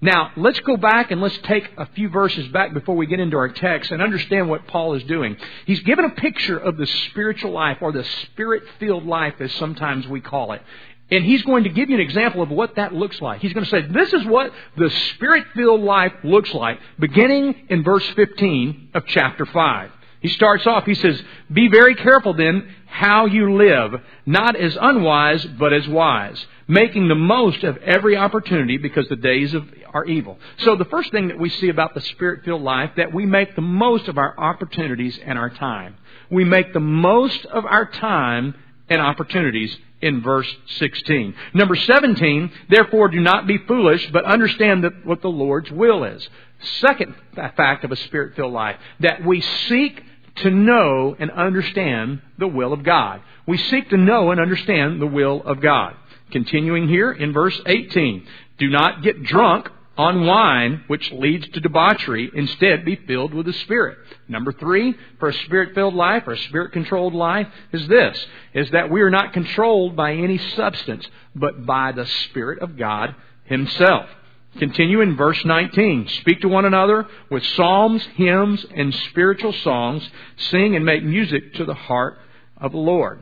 Now, 0.00 0.32
let's 0.36 0.60
go 0.60 0.76
back 0.76 1.10
and 1.10 1.20
let's 1.20 1.38
take 1.44 1.70
a 1.78 1.86
few 1.94 2.10
verses 2.10 2.48
back 2.48 2.74
before 2.74 2.94
we 2.94 3.06
get 3.06 3.20
into 3.20 3.36
our 3.36 3.48
text 3.48 3.90
and 3.90 4.02
understand 4.02 4.48
what 4.50 4.66
Paul 4.66 4.94
is 4.94 5.02
doing. 5.04 5.36
He's 5.66 5.80
given 5.80 6.04
a 6.04 6.10
picture 6.10 6.58
of 6.58 6.76
the 6.76 6.86
spiritual 7.10 7.52
life 7.52 7.78
or 7.80 7.90
the 7.90 8.04
spirit 8.04 8.64
filled 8.78 9.06
life, 9.06 9.34
as 9.40 9.52
sometimes 9.52 10.06
we 10.06 10.20
call 10.20 10.52
it. 10.52 10.62
And 11.10 11.24
he's 11.24 11.42
going 11.42 11.64
to 11.64 11.70
give 11.70 11.90
you 11.90 11.96
an 11.96 12.00
example 12.00 12.42
of 12.42 12.50
what 12.50 12.76
that 12.76 12.94
looks 12.94 13.20
like. 13.20 13.40
He's 13.40 13.52
going 13.52 13.64
to 13.64 13.70
say, 13.70 13.82
this 13.82 14.12
is 14.12 14.26
what 14.26 14.52
the 14.76 14.90
spirit 15.14 15.44
filled 15.54 15.82
life 15.82 16.12
looks 16.22 16.52
like, 16.52 16.80
beginning 16.98 17.66
in 17.68 17.84
verse 17.84 18.06
15 18.16 18.90
of 18.94 19.04
chapter 19.06 19.46
5. 19.46 19.90
He 20.24 20.30
starts 20.30 20.66
off, 20.66 20.86
he 20.86 20.94
says, 20.94 21.22
Be 21.52 21.68
very 21.68 21.94
careful 21.94 22.32
then 22.32 22.66
how 22.86 23.26
you 23.26 23.58
live, 23.58 24.00
not 24.24 24.56
as 24.56 24.74
unwise, 24.80 25.44
but 25.44 25.74
as 25.74 25.86
wise, 25.86 26.42
making 26.66 27.08
the 27.08 27.14
most 27.14 27.62
of 27.62 27.76
every 27.76 28.16
opportunity 28.16 28.78
because 28.78 29.06
the 29.10 29.16
days 29.16 29.52
of, 29.52 29.68
are 29.92 30.06
evil. 30.06 30.38
So 30.60 30.76
the 30.76 30.86
first 30.86 31.10
thing 31.12 31.28
that 31.28 31.38
we 31.38 31.50
see 31.50 31.68
about 31.68 31.92
the 31.92 32.00
spirit 32.00 32.42
filled 32.42 32.62
life, 32.62 32.92
that 32.96 33.12
we 33.12 33.26
make 33.26 33.54
the 33.54 33.60
most 33.60 34.08
of 34.08 34.16
our 34.16 34.34
opportunities 34.40 35.18
and 35.22 35.38
our 35.38 35.50
time. 35.50 35.94
We 36.30 36.44
make 36.44 36.72
the 36.72 36.80
most 36.80 37.44
of 37.44 37.66
our 37.66 37.84
time 37.84 38.54
and 38.88 39.02
opportunities 39.02 39.76
in 40.00 40.22
verse 40.22 40.50
16. 40.78 41.34
Number 41.52 41.76
17, 41.76 42.50
therefore 42.70 43.08
do 43.08 43.20
not 43.20 43.46
be 43.46 43.58
foolish, 43.58 44.10
but 44.10 44.24
understand 44.24 44.84
that 44.84 45.04
what 45.04 45.20
the 45.20 45.28
Lord's 45.28 45.70
will 45.70 46.02
is. 46.04 46.26
Second 46.80 47.14
fact 47.34 47.84
of 47.84 47.92
a 47.92 47.96
spirit 47.96 48.36
filled 48.36 48.54
life, 48.54 48.76
that 49.00 49.22
we 49.22 49.42
seek 49.42 50.02
to 50.36 50.50
know 50.50 51.14
and 51.18 51.30
understand 51.30 52.20
the 52.38 52.48
will 52.48 52.72
of 52.72 52.82
God. 52.82 53.22
We 53.46 53.58
seek 53.58 53.90
to 53.90 53.96
know 53.96 54.30
and 54.30 54.40
understand 54.40 55.00
the 55.00 55.06
will 55.06 55.42
of 55.42 55.60
God. 55.60 55.94
Continuing 56.30 56.88
here 56.88 57.12
in 57.12 57.32
verse 57.32 57.60
18. 57.66 58.26
Do 58.58 58.68
not 58.68 59.02
get 59.02 59.22
drunk 59.22 59.68
on 59.96 60.26
wine, 60.26 60.82
which 60.88 61.12
leads 61.12 61.46
to 61.50 61.60
debauchery. 61.60 62.30
Instead, 62.34 62.84
be 62.84 62.96
filled 62.96 63.32
with 63.32 63.46
the 63.46 63.52
Spirit. 63.52 63.96
Number 64.26 64.52
three, 64.52 64.94
for 65.20 65.28
a 65.28 65.34
spirit-filled 65.44 65.94
life 65.94 66.24
or 66.26 66.32
a 66.32 66.38
spirit-controlled 66.38 67.14
life, 67.14 67.46
is 67.72 67.86
this, 67.86 68.26
is 68.54 68.70
that 68.70 68.90
we 68.90 69.02
are 69.02 69.10
not 69.10 69.32
controlled 69.32 69.94
by 69.94 70.14
any 70.14 70.38
substance, 70.38 71.06
but 71.34 71.64
by 71.64 71.92
the 71.92 72.06
Spirit 72.06 72.60
of 72.60 72.76
God 72.76 73.14
Himself. 73.44 74.08
Continue 74.58 75.00
in 75.00 75.16
verse 75.16 75.44
19. 75.44 76.08
Speak 76.20 76.40
to 76.42 76.48
one 76.48 76.64
another 76.64 77.06
with 77.30 77.44
psalms, 77.44 78.06
hymns, 78.14 78.64
and 78.74 78.94
spiritual 79.10 79.52
songs. 79.52 80.08
Sing 80.36 80.76
and 80.76 80.84
make 80.84 81.02
music 81.02 81.54
to 81.54 81.64
the 81.64 81.74
heart 81.74 82.18
of 82.56 82.72
the 82.72 82.78
Lord. 82.78 83.20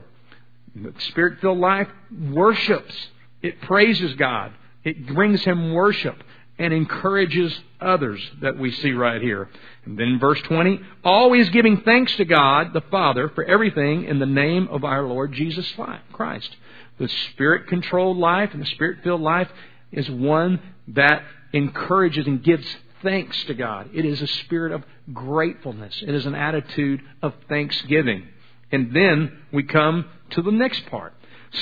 Spirit 0.99 1.39
filled 1.41 1.59
life 1.59 1.87
worships. 2.11 2.93
It 3.41 3.61
praises 3.61 4.13
God. 4.15 4.53
It 4.83 5.07
brings 5.07 5.43
Him 5.43 5.73
worship 5.73 6.23
and 6.59 6.71
encourages 6.71 7.59
others 7.81 8.21
that 8.41 8.57
we 8.57 8.71
see 8.71 8.91
right 8.91 9.21
here. 9.21 9.49
And 9.85 9.97
then 9.97 10.19
verse 10.19 10.41
20, 10.43 10.79
always 11.03 11.49
giving 11.49 11.81
thanks 11.81 12.15
to 12.17 12.25
God 12.25 12.73
the 12.73 12.83
Father 12.91 13.29
for 13.29 13.43
everything 13.43 14.05
in 14.05 14.19
the 14.19 14.25
name 14.25 14.67
of 14.69 14.83
our 14.83 15.03
Lord 15.03 15.33
Jesus 15.33 15.71
Christ. 16.11 16.55
The 16.99 17.09
Spirit 17.31 17.67
controlled 17.67 18.17
life 18.17 18.51
and 18.53 18.61
the 18.61 18.67
Spirit 18.67 18.99
filled 19.03 19.21
life 19.21 19.49
is 19.91 20.09
one 20.09 20.59
that 20.89 21.23
encourages 21.53 22.27
and 22.27 22.43
gives 22.43 22.65
thanks 23.01 23.43
to 23.45 23.53
God. 23.53 23.89
It 23.93 24.05
is 24.05 24.21
a 24.21 24.27
spirit 24.27 24.71
of 24.71 24.83
gratefulness. 25.13 26.01
It 26.01 26.13
is 26.13 26.25
an 26.25 26.35
attitude 26.35 27.01
of 27.21 27.33
thanksgiving. 27.49 28.27
And 28.71 28.95
then 28.95 29.37
we 29.51 29.63
come 29.63 30.05
to 30.31 30.41
the 30.41 30.51
next 30.51 30.85
part. 30.87 31.13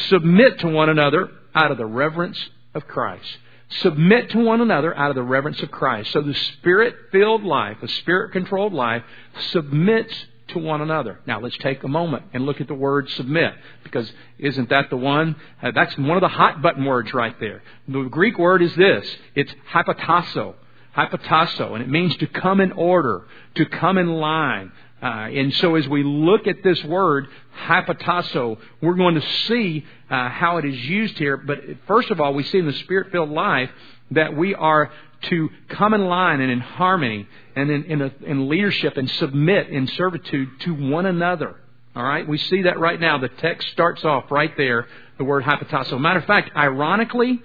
Submit 0.10 0.60
to 0.60 0.68
one 0.68 0.90
another 0.90 1.30
out 1.54 1.72
of 1.72 1.78
the 1.78 1.86
reverence 1.86 2.38
of 2.74 2.88
Christ. 2.88 3.38
Submit 3.82 4.30
to 4.32 4.40
one 4.40 4.62
another 4.62 4.96
out 4.98 5.10
of 5.10 5.16
the 5.16 5.24
reverence 5.24 5.62
of 5.62 5.72
Christ. 5.72 6.12
So 6.12 6.22
the 6.22 6.34
spirit 6.34 6.96
filled 7.12 7.44
life, 7.44 7.78
the 7.82 7.88
spirit 7.88 8.32
controlled 8.32 8.74
life, 8.74 9.04
submits 9.52 10.14
to 10.52 10.60
one 10.60 10.82
another. 10.82 11.20
Now 11.26 11.40
let's 11.40 11.58
take 11.58 11.84
a 11.84 11.88
moment 11.88 12.24
and 12.34 12.46
look 12.46 12.62
at 12.62 12.68
the 12.68 12.74
word 12.74 13.10
submit 13.10 13.54
because 13.84 14.12
isn't 14.38 14.70
that 14.70 14.90
the 14.90 14.98
one? 14.98 15.36
Uh, 15.62 15.72
that's 15.72 15.98
one 15.98 16.18
of 16.18 16.22
the 16.22 16.28
hot 16.28 16.62
button 16.62 16.86
words 16.86 17.14
right 17.14 17.38
there. 17.40 17.64
The 17.88 18.04
Greek 18.04 18.38
word 18.38 18.62
is 18.62 18.76
this. 18.76 19.08
It's 19.36 19.54
hypotasso. 19.74 20.56
Hypotasso. 20.96 21.74
And 21.74 21.82
it 21.82 21.90
means 21.90 22.16
to 22.18 22.28
come 22.28 22.62
in 22.62 22.72
order, 22.72 23.26
to 23.56 23.66
come 23.66 23.98
in 23.98 24.08
line. 24.08 24.72
Uh, 25.02 25.30
and 25.34 25.54
so 25.56 25.76
as 25.76 25.88
we 25.88 26.04
look 26.04 26.46
at 26.48 26.64
this 26.64 26.84
word, 26.84 27.28
hypotasso, 27.66 28.58
we're 28.82 28.94
going 28.94 29.16
to 29.16 29.28
see 29.48 29.84
uh, 30.10 30.30
how 30.30 30.58
it 30.58 30.66
is 30.66 30.78
used 30.88 31.18
here. 31.18 31.38
But 31.38 31.60
first 31.88 32.12
of 32.12 32.22
all, 32.22 32.34
we 32.34 32.44
see 32.44 32.60
in 32.60 32.68
the 32.68 32.74
spirit-filled 32.74 33.32
life 33.32 33.72
that 34.12 34.36
we 34.36 34.54
are 34.54 34.92
to 35.24 35.50
come 35.70 35.94
in 35.94 36.06
line 36.06 36.42
and 36.42 36.52
in 36.52 36.60
harmony 36.60 37.28
and 37.56 37.70
in, 37.70 37.84
in, 37.86 38.02
a, 38.02 38.12
in 38.26 38.50
leadership 38.50 38.98
and 38.98 39.10
submit 39.10 39.70
in 39.70 39.88
servitude 39.88 40.50
to 40.62 40.74
one 40.74 41.06
another. 41.06 41.56
All 41.96 42.04
right, 42.04 42.28
we 42.28 42.38
see 42.38 42.64
that 42.64 42.80
right 42.80 43.00
now. 43.00 43.18
The 43.18 43.28
text 43.28 43.68
starts 43.70 44.06
off 44.06 44.32
right 44.32 44.56
there, 44.56 44.88
the 45.18 45.26
word 45.26 45.44
hypotasso. 45.44 46.00
Matter 46.00 46.20
of 46.20 46.26
fact, 46.26 46.52
ironically, 46.56 47.42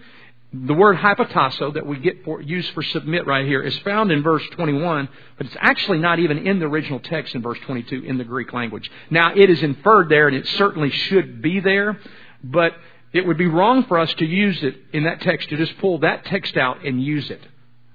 the 0.52 0.74
word 0.74 0.96
hypotasso 0.96 1.74
that 1.74 1.84
we 1.84 1.98
get 1.98 2.24
for, 2.24 2.40
used 2.40 2.72
for 2.72 2.82
submit 2.82 3.26
right 3.26 3.44
here 3.44 3.60
is 3.60 3.76
found 3.78 4.12
in 4.12 4.22
verse 4.22 4.44
21, 4.52 5.08
but 5.36 5.46
it's 5.46 5.56
actually 5.58 5.98
not 5.98 6.20
even 6.20 6.46
in 6.46 6.60
the 6.60 6.66
original 6.66 7.00
text 7.00 7.34
in 7.34 7.42
verse 7.42 7.58
22 7.66 8.04
in 8.04 8.18
the 8.18 8.24
Greek 8.24 8.52
language. 8.52 8.90
Now, 9.10 9.34
it 9.34 9.50
is 9.50 9.62
inferred 9.62 10.08
there, 10.08 10.28
and 10.28 10.36
it 10.36 10.46
certainly 10.56 10.90
should 10.90 11.42
be 11.42 11.58
there, 11.58 11.98
but 12.42 12.72
it 13.12 13.26
would 13.26 13.38
be 13.38 13.46
wrong 13.46 13.84
for 13.84 13.98
us 13.98 14.12
to 14.14 14.24
use 14.24 14.62
it 14.62 14.76
in 14.92 15.04
that 15.04 15.20
text 15.22 15.48
to 15.48 15.56
just 15.56 15.76
pull 15.78 15.98
that 15.98 16.24
text 16.26 16.56
out 16.56 16.84
and 16.84 17.02
use 17.02 17.30
it. 17.30 17.40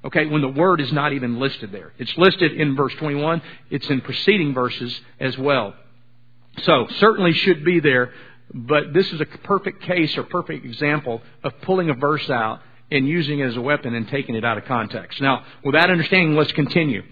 Okay, 0.04 0.26
when 0.26 0.42
the 0.42 0.48
word 0.48 0.82
is 0.82 0.92
not 0.92 1.14
even 1.14 1.40
listed 1.40 1.72
there. 1.72 1.94
It's 2.00 2.18
listed 2.18 2.54
in 2.54 2.76
verse 2.76 2.94
21. 2.96 3.42
It's 3.70 3.88
in 3.90 4.02
preceding 4.02 4.54
verses 4.54 5.00
as 5.20 5.38
well. 5.38 5.76
So, 6.64 6.88
certainly 6.98 7.34
should 7.34 7.64
be 7.64 7.80
there, 7.80 8.12
but 8.54 8.94
this 8.94 9.12
is 9.14 9.22
a 9.22 9.26
perfect 9.26 9.84
case 9.84 10.18
or 10.18 10.24
perfect 10.24 10.66
example 10.66 11.22
of 11.44 11.54
pulling 11.62 11.90
a 11.90 11.94
verse 11.94 12.30
out 12.30 12.62
and 12.90 13.08
using 13.08 13.40
it 13.40 13.46
as 13.46 13.56
a 13.56 13.62
weapon 13.62 13.96
and 13.96 14.08
taking 14.08 14.36
it 14.36 14.44
out 14.44 14.58
of 14.58 14.66
context. 14.66 15.22
Now, 15.22 15.46
with 15.64 15.74
that 15.74 15.90
understanding, 15.90 16.36
let's 16.36 16.52
continue. 16.52 17.04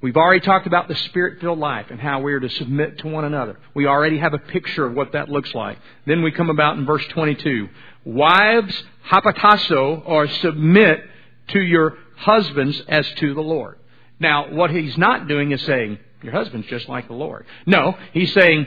We've 0.00 0.16
already 0.16 0.40
talked 0.40 0.66
about 0.66 0.86
the 0.86 0.94
spirit 0.94 1.40
filled 1.40 1.58
life 1.58 1.86
and 1.90 1.98
how 1.98 2.20
we 2.20 2.32
are 2.32 2.40
to 2.40 2.50
submit 2.50 2.98
to 2.98 3.08
one 3.08 3.24
another. 3.24 3.58
We 3.74 3.86
already 3.86 4.18
have 4.18 4.34
a 4.34 4.38
picture 4.38 4.86
of 4.86 4.94
what 4.94 5.12
that 5.12 5.28
looks 5.28 5.52
like. 5.54 5.78
Then 6.06 6.22
we 6.22 6.30
come 6.30 6.50
about 6.50 6.76
in 6.76 6.86
verse 6.86 7.04
22. 7.08 7.68
Wives, 8.04 8.84
hypotasso, 9.08 10.02
or 10.06 10.28
submit 10.28 11.02
to 11.48 11.60
your 11.60 11.98
husbands 12.16 12.80
as 12.88 13.08
to 13.16 13.34
the 13.34 13.40
Lord. 13.40 13.78
Now, 14.20 14.52
what 14.52 14.70
he's 14.70 14.98
not 14.98 15.28
doing 15.28 15.52
is 15.52 15.62
saying, 15.62 15.98
your 16.22 16.32
husband's 16.32 16.66
just 16.66 16.88
like 16.88 17.06
the 17.06 17.14
Lord. 17.14 17.46
No, 17.66 17.96
he's 18.12 18.32
saying, 18.32 18.66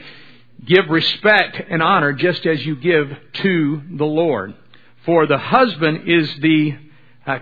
give 0.65 0.87
respect 0.89 1.61
and 1.69 1.81
honor 1.81 2.13
just 2.13 2.45
as 2.45 2.65
you 2.65 2.75
give 2.75 3.09
to 3.33 3.81
the 3.91 4.05
Lord. 4.05 4.53
For 5.05 5.27
the 5.27 5.37
husband 5.37 6.07
is 6.07 6.33
the 6.39 6.77
uh, 7.25 7.39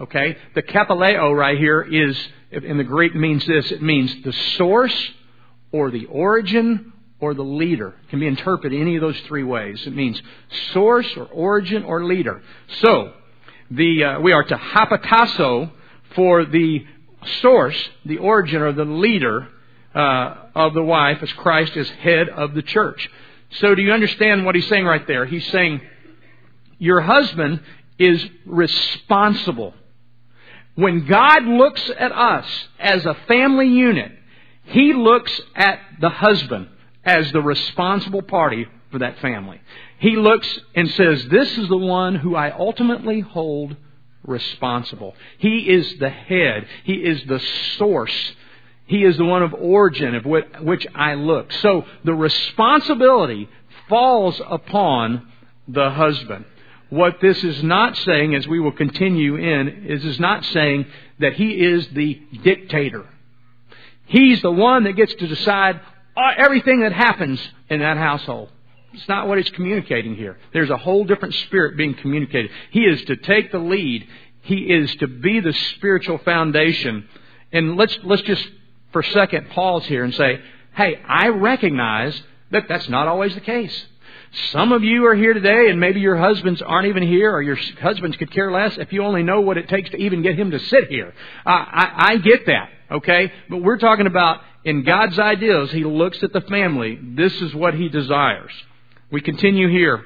okay? 0.00 0.36
The 0.54 0.62
kephaleo 0.62 1.36
right 1.36 1.58
here 1.58 1.82
is, 1.82 2.28
in 2.50 2.78
the 2.78 2.84
Greek 2.84 3.14
means 3.14 3.46
this, 3.46 3.70
it 3.70 3.82
means 3.82 4.14
the 4.22 4.32
source 4.56 5.10
or 5.72 5.90
the 5.90 6.06
origin 6.06 6.92
or 7.20 7.34
the 7.34 7.42
leader. 7.42 7.94
It 8.04 8.10
can 8.10 8.20
be 8.20 8.26
interpreted 8.26 8.78
any 8.78 8.96
of 8.96 9.00
those 9.00 9.18
three 9.20 9.44
ways. 9.44 9.86
It 9.86 9.94
means 9.94 10.20
source 10.72 11.06
or 11.16 11.24
origin 11.26 11.84
or 11.84 12.04
leader. 12.04 12.42
So, 12.80 13.12
the, 13.70 14.04
uh, 14.04 14.20
we 14.20 14.32
are 14.32 14.44
to 14.44 14.56
hypotasso 14.56 15.70
for 16.14 16.44
the 16.44 16.84
source, 17.40 17.76
the 18.04 18.18
origin 18.18 18.62
or 18.62 18.72
the 18.72 18.84
leader 18.84 19.48
uh, 19.94 20.34
of 20.54 20.74
the 20.74 20.82
wife 20.82 21.22
as 21.22 21.32
Christ 21.32 21.76
is 21.76 21.88
head 21.90 22.28
of 22.28 22.54
the 22.54 22.62
church. 22.62 23.08
So 23.60 23.74
do 23.74 23.82
you 23.82 23.92
understand 23.92 24.44
what 24.44 24.54
he's 24.54 24.68
saying 24.68 24.84
right 24.84 25.06
there? 25.06 25.24
He's 25.24 25.46
saying 25.48 25.80
your 26.78 27.00
husband 27.00 27.60
is 27.98 28.24
responsible. 28.44 29.74
When 30.74 31.06
God 31.06 31.44
looks 31.44 31.90
at 31.98 32.12
us 32.12 32.46
as 32.78 33.06
a 33.06 33.14
family 33.26 33.68
unit, 33.68 34.12
he 34.64 34.92
looks 34.92 35.40
at 35.54 35.78
the 36.00 36.10
husband 36.10 36.68
as 37.04 37.30
the 37.32 37.40
responsible 37.40 38.22
party 38.22 38.66
for 38.96 39.00
that 39.00 39.18
family. 39.18 39.60
He 39.98 40.16
looks 40.16 40.48
and 40.74 40.90
says, 40.92 41.26
This 41.26 41.58
is 41.58 41.68
the 41.68 41.76
one 41.76 42.14
who 42.14 42.34
I 42.34 42.50
ultimately 42.50 43.20
hold 43.20 43.76
responsible. 44.24 45.14
He 45.36 45.68
is 45.68 45.98
the 45.98 46.08
head. 46.08 46.66
He 46.84 46.94
is 46.94 47.22
the 47.26 47.38
source. 47.76 48.32
He 48.86 49.04
is 49.04 49.18
the 49.18 49.24
one 49.26 49.42
of 49.42 49.52
origin 49.52 50.14
of 50.14 50.24
which 50.24 50.86
I 50.94 51.12
look. 51.12 51.52
So 51.52 51.84
the 52.04 52.14
responsibility 52.14 53.50
falls 53.90 54.40
upon 54.48 55.30
the 55.68 55.90
husband. 55.90 56.46
What 56.88 57.20
this 57.20 57.44
is 57.44 57.62
not 57.62 57.98
saying, 57.98 58.34
as 58.34 58.48
we 58.48 58.60
will 58.60 58.72
continue 58.72 59.36
in, 59.36 59.84
is 59.84 60.06
is 60.06 60.18
not 60.18 60.42
saying 60.46 60.86
that 61.18 61.34
he 61.34 61.50
is 61.50 61.86
the 61.88 62.14
dictator. 62.42 63.04
He's 64.06 64.40
the 64.40 64.52
one 64.52 64.84
that 64.84 64.92
gets 64.92 65.14
to 65.16 65.26
decide 65.26 65.80
uh, 66.16 66.30
everything 66.38 66.80
that 66.80 66.92
happens 66.92 67.46
in 67.68 67.80
that 67.80 67.98
household. 67.98 68.48
It's 68.96 69.08
not 69.08 69.28
what 69.28 69.38
it's 69.38 69.50
communicating 69.50 70.16
here. 70.16 70.38
There's 70.52 70.70
a 70.70 70.76
whole 70.76 71.04
different 71.04 71.34
spirit 71.34 71.76
being 71.76 71.94
communicated. 71.94 72.50
He 72.70 72.80
is 72.80 73.04
to 73.04 73.16
take 73.16 73.52
the 73.52 73.58
lead. 73.58 74.06
He 74.42 74.56
is 74.56 74.94
to 74.96 75.06
be 75.06 75.40
the 75.40 75.52
spiritual 75.76 76.18
foundation. 76.18 77.06
And 77.52 77.76
let's, 77.76 77.96
let's 78.04 78.22
just 78.22 78.46
for 78.92 79.00
a 79.00 79.06
second 79.12 79.50
pause 79.50 79.84
here 79.84 80.02
and 80.02 80.14
say, 80.14 80.40
hey, 80.74 80.96
I 81.06 81.28
recognize 81.28 82.20
that 82.50 82.64
that's 82.68 82.88
not 82.88 83.06
always 83.06 83.34
the 83.34 83.40
case. 83.40 83.86
Some 84.52 84.72
of 84.72 84.82
you 84.82 85.06
are 85.06 85.14
here 85.14 85.34
today, 85.34 85.68
and 85.70 85.78
maybe 85.78 86.00
your 86.00 86.16
husbands 86.16 86.60
aren't 86.62 86.88
even 86.88 87.02
here, 87.02 87.32
or 87.32 87.42
your 87.42 87.56
husbands 87.80 88.16
could 88.16 88.30
care 88.30 88.50
less 88.50 88.76
if 88.76 88.92
you 88.92 89.02
only 89.02 89.22
know 89.22 89.40
what 89.40 89.56
it 89.56 89.68
takes 89.68 89.90
to 89.90 89.96
even 89.96 90.22
get 90.22 90.38
him 90.38 90.50
to 90.50 90.58
sit 90.58 90.88
here. 90.88 91.14
I, 91.44 91.52
I, 91.52 92.08
I 92.12 92.16
get 92.18 92.46
that, 92.46 92.70
okay? 92.90 93.32
But 93.48 93.58
we're 93.58 93.78
talking 93.78 94.06
about 94.06 94.40
in 94.64 94.82
God's 94.82 95.18
ideals, 95.18 95.70
He 95.70 95.84
looks 95.84 96.22
at 96.22 96.32
the 96.32 96.40
family. 96.42 96.98
This 97.00 97.32
is 97.40 97.54
what 97.54 97.74
He 97.74 97.88
desires. 97.88 98.52
We 99.16 99.22
continue 99.22 99.70
here, 99.70 100.04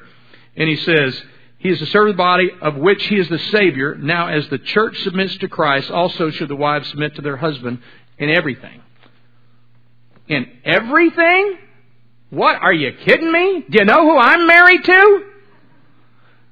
and 0.57 0.69
He 0.69 0.77
says, 0.77 1.21
He 1.59 1.69
is 1.69 1.81
the 1.81 1.87
servant 1.87 2.17
body 2.17 2.49
of 2.63 2.77
which 2.77 3.05
He 3.07 3.17
is 3.17 3.29
the 3.29 3.41
Savior. 3.41 3.97
Now, 3.97 4.29
as 4.29 4.49
the 4.51 4.59
church 4.59 5.03
submits 5.03 5.37
to 5.39 5.49
Christ, 5.49 5.91
also 5.91 6.31
should 6.31 6.47
the 6.47 6.55
wives 6.55 6.89
submit 6.91 7.17
to 7.17 7.21
their 7.21 7.37
husband 7.37 7.83
in 8.19 8.31
everything. 8.31 8.81
In 10.29 10.47
everything? 10.65 11.59
What? 12.31 12.55
Are 12.55 12.73
you 12.73 12.93
kidding 12.93 13.33
me? 13.33 13.65
Do 13.69 13.79
you 13.81 13.85
know 13.85 14.01
who 14.01 14.17
I'm 14.17 14.47
married 14.47 14.85
to? 14.85 15.25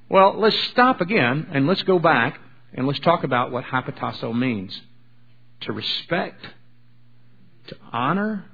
Well, 0.09 0.35
let's 0.37 0.59
stop 0.71 1.01
again 1.01 1.47
and 1.53 1.69
let's 1.69 1.85
go 1.85 2.01
back 2.01 2.41
and 2.75 2.89
let's 2.89 2.99
talk 2.99 3.23
about 3.23 3.53
what 3.53 3.67
hypotasso 3.67 4.37
means. 4.37 4.83
To 5.61 5.73
respect, 5.73 6.45
to 7.69 7.77
honor, 7.93 8.47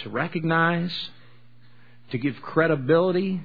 to 0.00 0.10
recognize, 0.10 0.92
to 2.10 2.18
give 2.18 2.40
credibility 2.42 3.40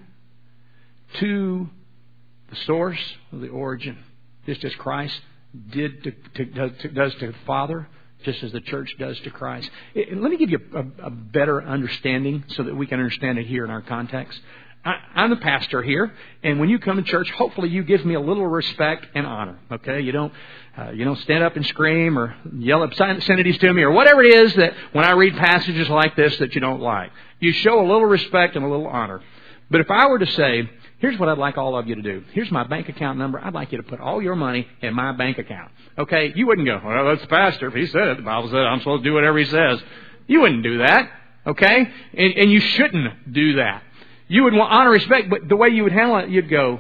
to 1.19 1.69
the 2.50 2.55
source 2.65 3.15
of 3.31 3.41
the 3.41 3.50
origin, 3.50 3.98
just 4.45 4.63
as 4.63 4.74
Christ 4.75 5.19
did 5.69 6.03
to, 6.03 6.12
to, 6.12 6.69
to, 6.69 6.88
does 6.89 7.15
to 7.15 7.27
the 7.27 7.36
Father, 7.45 7.88
just 8.24 8.43
as 8.43 8.51
the 8.51 8.62
church 8.62 8.95
does 8.98 9.19
to 9.22 9.29
Christ. 9.29 9.69
Let 9.95 10.31
me 10.31 10.38
give 10.38 10.50
you 10.50 10.60
a, 10.74 11.05
a 11.07 11.10
better 11.10 11.62
understanding 11.62 12.43
so 12.50 12.63
that 12.63 12.75
we 12.75 12.88
can 12.88 13.00
understand 13.00 13.38
it 13.39 13.48
here 13.48 13.63
in 13.63 13.72
our 13.72 13.81
context. 13.81 14.39
I, 14.85 15.23
am 15.23 15.31
the 15.31 15.37
pastor 15.37 15.81
here, 15.81 16.13
and 16.43 16.59
when 16.59 16.69
you 16.69 16.77
come 16.79 16.97
to 16.97 17.03
church, 17.03 17.29
hopefully 17.31 17.69
you 17.69 17.83
give 17.83 18.05
me 18.05 18.13
a 18.13 18.19
little 18.19 18.45
respect 18.45 19.07
and 19.15 19.25
honor. 19.25 19.57
Okay, 19.71 20.01
you 20.01 20.11
don't 20.11 20.31
uh, 20.77 20.91
you 20.91 21.03
don't 21.03 21.19
stand 21.19 21.43
up 21.43 21.55
and 21.55 21.65
scream 21.65 22.19
or 22.19 22.35
yell 22.57 22.83
obscenities 22.83 23.57
to 23.57 23.73
me 23.73 23.81
or 23.81 23.91
whatever 23.91 24.23
it 24.23 24.33
is 24.41 24.53
that 24.55 24.73
when 24.91 25.03
I 25.03 25.11
read 25.11 25.35
passages 25.35 25.89
like 25.89 26.15
this 26.15 26.37
that 26.37 26.53
you 26.55 26.61
don't 26.61 26.81
like. 26.81 27.11
You 27.39 27.51
show 27.51 27.79
a 27.79 27.87
little 27.87 28.05
respect 28.05 28.55
and 28.55 28.63
a 28.63 28.67
little 28.67 28.87
honor. 28.87 29.21
But 29.69 29.81
if 29.81 29.89
I 29.89 30.07
were 30.07 30.19
to 30.19 30.27
say, 30.27 30.69
Here's 30.99 31.19
what 31.19 31.27
I'd 31.27 31.37
like 31.37 31.57
all 31.57 31.77
of 31.77 31.87
you 31.87 31.95
to 31.95 32.01
do. 32.01 32.23
Here's 32.31 32.49
my 32.51 32.63
bank 32.63 32.87
account 32.89 33.19
number. 33.19 33.39
I'd 33.39 33.53
like 33.53 33.71
you 33.71 33.77
to 33.77 33.83
put 33.83 33.99
all 33.99 34.21
your 34.21 34.35
money 34.35 34.67
in 34.81 34.93
my 34.93 35.11
bank 35.11 35.37
account. 35.37 35.71
Okay? 35.97 36.31
You 36.35 36.47
wouldn't 36.47 36.65
go, 36.65 36.81
well, 36.83 37.05
that's 37.05 37.21
the 37.21 37.27
pastor. 37.27 37.67
If 37.67 37.73
he 37.73 37.85
said 37.87 38.07
it, 38.07 38.17
the 38.17 38.23
Bible 38.23 38.49
said 38.49 38.59
I'm 38.59 38.79
supposed 38.79 39.03
to 39.03 39.09
do 39.09 39.13
whatever 39.13 39.37
he 39.37 39.45
says. 39.45 39.81
You 40.27 40.41
wouldn't 40.41 40.63
do 40.63 40.79
that. 40.79 41.11
Okay? 41.45 41.91
And, 42.13 42.33
and 42.33 42.51
you 42.51 42.59
shouldn't 42.59 43.33
do 43.33 43.57
that. 43.57 43.83
You 44.27 44.44
would 44.44 44.53
want 44.53 44.72
honor, 44.72 44.91
respect, 44.91 45.29
but 45.29 45.48
the 45.48 45.55
way 45.55 45.70
you 45.70 45.84
would 45.84 45.91
handle 45.91 46.17
it, 46.17 46.29
you'd 46.29 46.50
go, 46.50 46.79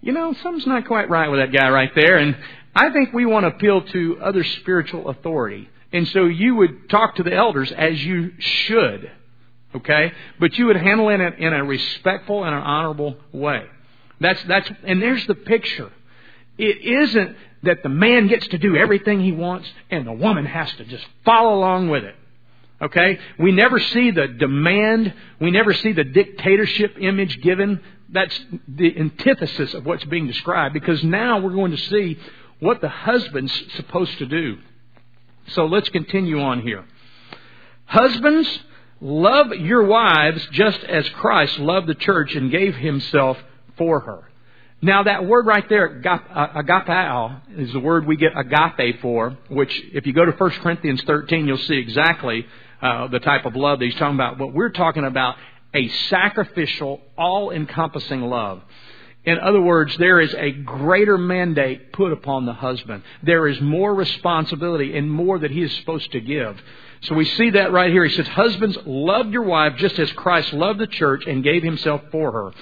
you 0.00 0.12
know, 0.12 0.34
something's 0.42 0.66
not 0.66 0.86
quite 0.86 1.10
right 1.10 1.28
with 1.28 1.40
that 1.40 1.52
guy 1.52 1.68
right 1.68 1.90
there. 1.94 2.16
And 2.18 2.36
I 2.74 2.90
think 2.90 3.12
we 3.12 3.26
want 3.26 3.44
to 3.44 3.48
appeal 3.48 3.82
to 3.82 4.18
other 4.22 4.44
spiritual 4.44 5.08
authority. 5.08 5.68
And 5.92 6.08
so 6.08 6.24
you 6.24 6.56
would 6.56 6.88
talk 6.88 7.16
to 7.16 7.22
the 7.22 7.34
elders 7.34 7.72
as 7.72 8.02
you 8.02 8.32
should. 8.38 9.10
Okay? 9.74 10.12
But 10.40 10.56
you 10.56 10.66
would 10.66 10.76
handle 10.76 11.08
it 11.10 11.20
in 11.38 11.52
a, 11.52 11.64
respectful 11.64 12.44
and 12.44 12.54
an 12.54 12.62
honorable 12.62 13.16
way. 13.32 13.64
That's, 14.20 14.42
that's, 14.44 14.70
and 14.84 15.02
there's 15.02 15.26
the 15.26 15.34
picture. 15.34 15.90
It 16.56 16.78
isn't 16.78 17.36
that 17.64 17.82
the 17.82 17.88
man 17.88 18.28
gets 18.28 18.46
to 18.48 18.58
do 18.58 18.76
everything 18.76 19.20
he 19.20 19.32
wants 19.32 19.68
and 19.90 20.06
the 20.06 20.12
woman 20.12 20.46
has 20.46 20.72
to 20.74 20.84
just 20.84 21.04
follow 21.24 21.58
along 21.58 21.90
with 21.90 22.04
it. 22.04 22.14
Okay? 22.80 23.18
We 23.38 23.52
never 23.52 23.78
see 23.78 24.10
the 24.10 24.28
demand, 24.28 25.14
we 25.40 25.50
never 25.50 25.72
see 25.72 25.92
the 25.92 26.04
dictatorship 26.04 26.96
image 27.00 27.40
given. 27.40 27.80
That's 28.08 28.38
the 28.68 28.96
antithesis 28.98 29.74
of 29.74 29.84
what's 29.84 30.04
being 30.04 30.26
described 30.26 30.74
because 30.74 31.02
now 31.02 31.40
we're 31.40 31.54
going 31.54 31.72
to 31.72 31.76
see 31.76 32.18
what 32.60 32.80
the 32.80 32.88
husband's 32.88 33.52
supposed 33.76 34.16
to 34.18 34.26
do. 34.26 34.58
So 35.48 35.66
let's 35.66 35.88
continue 35.88 36.40
on 36.40 36.60
here. 36.60 36.84
Husbands, 37.86 38.60
Love 39.00 39.52
your 39.52 39.82
wives 39.82 40.46
just 40.52 40.82
as 40.84 41.06
Christ 41.10 41.58
loved 41.58 41.86
the 41.86 41.94
church 41.94 42.34
and 42.34 42.50
gave 42.50 42.74
himself 42.76 43.38
for 43.76 44.00
her. 44.00 44.30
Now 44.80 45.02
that 45.02 45.26
word 45.26 45.46
right 45.46 45.66
there, 45.68 46.00
uh, 46.04 46.62
agapao, 46.62 47.40
is 47.58 47.72
the 47.72 47.80
word 47.80 48.06
we 48.06 48.16
get 48.16 48.32
agape 48.36 49.00
for, 49.00 49.36
which 49.48 49.72
if 49.92 50.06
you 50.06 50.12
go 50.12 50.24
to 50.24 50.32
1 50.32 50.50
Corinthians 50.62 51.02
13, 51.06 51.46
you'll 51.46 51.58
see 51.58 51.76
exactly 51.76 52.46
uh, 52.82 53.08
the 53.08 53.20
type 53.20 53.44
of 53.44 53.56
love 53.56 53.78
that 53.78 53.84
he's 53.84 53.94
talking 53.94 54.14
about. 54.14 54.38
But 54.38 54.52
we're 54.52 54.70
talking 54.70 55.04
about 55.04 55.36
a 55.74 55.88
sacrificial, 56.08 57.00
all-encompassing 57.16 58.22
love. 58.22 58.62
In 59.24 59.40
other 59.40 59.60
words, 59.60 59.96
there 59.98 60.20
is 60.20 60.32
a 60.34 60.52
greater 60.52 61.18
mandate 61.18 61.92
put 61.92 62.12
upon 62.12 62.46
the 62.46 62.52
husband. 62.52 63.02
There 63.24 63.48
is 63.48 63.60
more 63.60 63.92
responsibility 63.92 64.96
and 64.96 65.10
more 65.10 65.38
that 65.40 65.50
he 65.50 65.62
is 65.62 65.74
supposed 65.78 66.12
to 66.12 66.20
give. 66.20 66.56
So 67.02 67.14
we 67.14 67.24
see 67.24 67.50
that 67.50 67.72
right 67.72 67.90
here. 67.90 68.04
He 68.04 68.14
says, 68.14 68.28
Husbands, 68.28 68.78
love 68.86 69.32
your 69.32 69.42
wife 69.42 69.76
just 69.76 69.98
as 69.98 70.10
Christ 70.12 70.52
loved 70.52 70.78
the 70.78 70.86
church 70.86 71.26
and 71.26 71.42
gave 71.42 71.64
himself 71.64 72.02
for 72.12 72.30
her. 72.30 72.52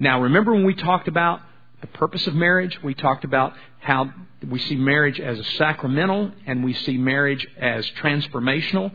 Now, 0.00 0.22
remember 0.22 0.52
when 0.52 0.64
we 0.64 0.74
talked 0.74 1.06
about 1.06 1.40
the 1.80 1.86
purpose 1.86 2.26
of 2.26 2.34
marriage? 2.34 2.82
We 2.82 2.94
talked 2.94 3.24
about 3.24 3.54
how 3.80 4.12
we 4.46 4.58
see 4.58 4.76
marriage 4.76 5.20
as 5.20 5.38
a 5.38 5.44
sacramental 5.44 6.32
and 6.46 6.64
we 6.64 6.74
see 6.74 6.98
marriage 6.98 7.46
as 7.56 7.88
transformational. 8.02 8.92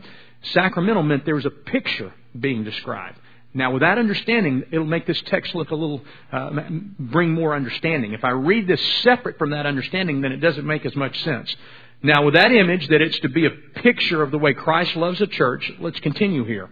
Sacramental 0.52 1.02
meant 1.02 1.24
there 1.24 1.34
was 1.34 1.46
a 1.46 1.50
picture 1.50 2.12
being 2.38 2.64
described. 2.64 3.18
Now, 3.56 3.70
with 3.72 3.82
that 3.82 3.98
understanding, 3.98 4.64
it'll 4.72 4.84
make 4.84 5.06
this 5.06 5.20
text 5.26 5.54
look 5.54 5.70
a 5.70 5.76
little, 5.76 6.02
uh, 6.32 6.50
bring 6.98 7.32
more 7.32 7.54
understanding. 7.54 8.12
If 8.12 8.24
I 8.24 8.30
read 8.30 8.66
this 8.66 8.82
separate 9.02 9.38
from 9.38 9.50
that 9.50 9.64
understanding, 9.64 10.22
then 10.22 10.32
it 10.32 10.38
doesn't 10.38 10.66
make 10.66 10.84
as 10.84 10.96
much 10.96 11.22
sense. 11.22 11.54
Now, 12.02 12.24
with 12.24 12.34
that 12.34 12.50
image 12.50 12.88
that 12.88 13.00
it's 13.00 13.18
to 13.20 13.28
be 13.28 13.46
a 13.46 13.50
picture 13.50 14.22
of 14.22 14.32
the 14.32 14.38
way 14.38 14.54
Christ 14.54 14.96
loves 14.96 15.20
the 15.20 15.28
church, 15.28 15.72
let's 15.78 16.00
continue 16.00 16.44
here. 16.44 16.68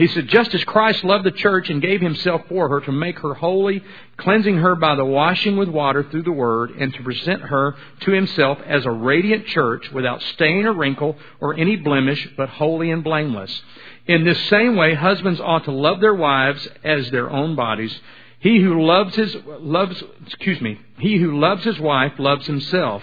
He 0.00 0.06
said, 0.06 0.28
just 0.28 0.54
as 0.54 0.64
Christ 0.64 1.04
loved 1.04 1.24
the 1.24 1.30
church 1.30 1.68
and 1.68 1.82
gave 1.82 2.00
himself 2.00 2.42
for 2.48 2.70
her 2.70 2.80
to 2.80 2.92
make 2.92 3.18
her 3.18 3.34
holy, 3.34 3.82
cleansing 4.16 4.56
her 4.56 4.74
by 4.74 4.94
the 4.94 5.04
washing 5.04 5.58
with 5.58 5.68
water 5.68 6.02
through 6.02 6.22
the 6.22 6.32
word, 6.32 6.70
and 6.70 6.94
to 6.94 7.02
present 7.02 7.42
her 7.42 7.76
to 8.00 8.10
himself 8.10 8.58
as 8.64 8.86
a 8.86 8.90
radiant 8.90 9.46
church 9.46 9.92
without 9.92 10.22
stain 10.22 10.64
or 10.64 10.72
wrinkle 10.72 11.18
or 11.38 11.54
any 11.54 11.76
blemish, 11.76 12.26
but 12.34 12.48
holy 12.48 12.90
and 12.90 13.04
blameless. 13.04 13.62
In 14.06 14.24
this 14.24 14.42
same 14.48 14.74
way, 14.74 14.94
husbands 14.94 15.38
ought 15.38 15.64
to 15.64 15.70
love 15.70 16.00
their 16.00 16.14
wives 16.14 16.66
as 16.82 17.10
their 17.10 17.30
own 17.30 17.54
bodies. 17.54 17.94
He 18.38 18.58
who 18.58 18.82
loves 18.82 19.14
his, 19.16 19.36
loves, 19.58 20.02
excuse 20.26 20.62
me, 20.62 20.80
he 20.98 21.18
who 21.18 21.38
loves 21.38 21.62
his 21.62 21.78
wife 21.78 22.14
loves 22.18 22.46
himself. 22.46 23.02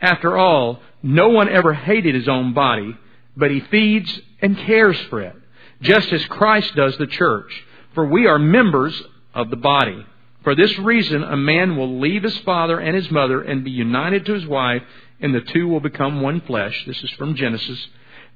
After 0.00 0.38
all, 0.38 0.80
no 1.02 1.28
one 1.28 1.50
ever 1.50 1.74
hated 1.74 2.14
his 2.14 2.26
own 2.26 2.54
body, 2.54 2.96
but 3.36 3.50
he 3.50 3.60
feeds 3.60 4.18
and 4.40 4.56
cares 4.56 4.98
for 5.10 5.20
it, 5.20 5.36
just 5.80 6.12
as 6.12 6.24
Christ 6.26 6.74
does 6.74 6.96
the 6.98 7.06
church. 7.06 7.52
For 7.94 8.06
we 8.06 8.26
are 8.26 8.38
members 8.38 9.00
of 9.34 9.50
the 9.50 9.56
body. 9.56 10.06
For 10.44 10.54
this 10.54 10.78
reason, 10.78 11.22
a 11.22 11.36
man 11.36 11.76
will 11.76 11.98
leave 12.00 12.22
his 12.22 12.36
father 12.38 12.78
and 12.78 12.94
his 12.94 13.10
mother 13.10 13.42
and 13.42 13.64
be 13.64 13.70
united 13.70 14.26
to 14.26 14.34
his 14.34 14.46
wife, 14.46 14.82
and 15.20 15.34
the 15.34 15.40
two 15.40 15.68
will 15.68 15.80
become 15.80 16.20
one 16.20 16.40
flesh. 16.42 16.84
This 16.86 17.02
is 17.02 17.10
from 17.12 17.34
Genesis. 17.34 17.78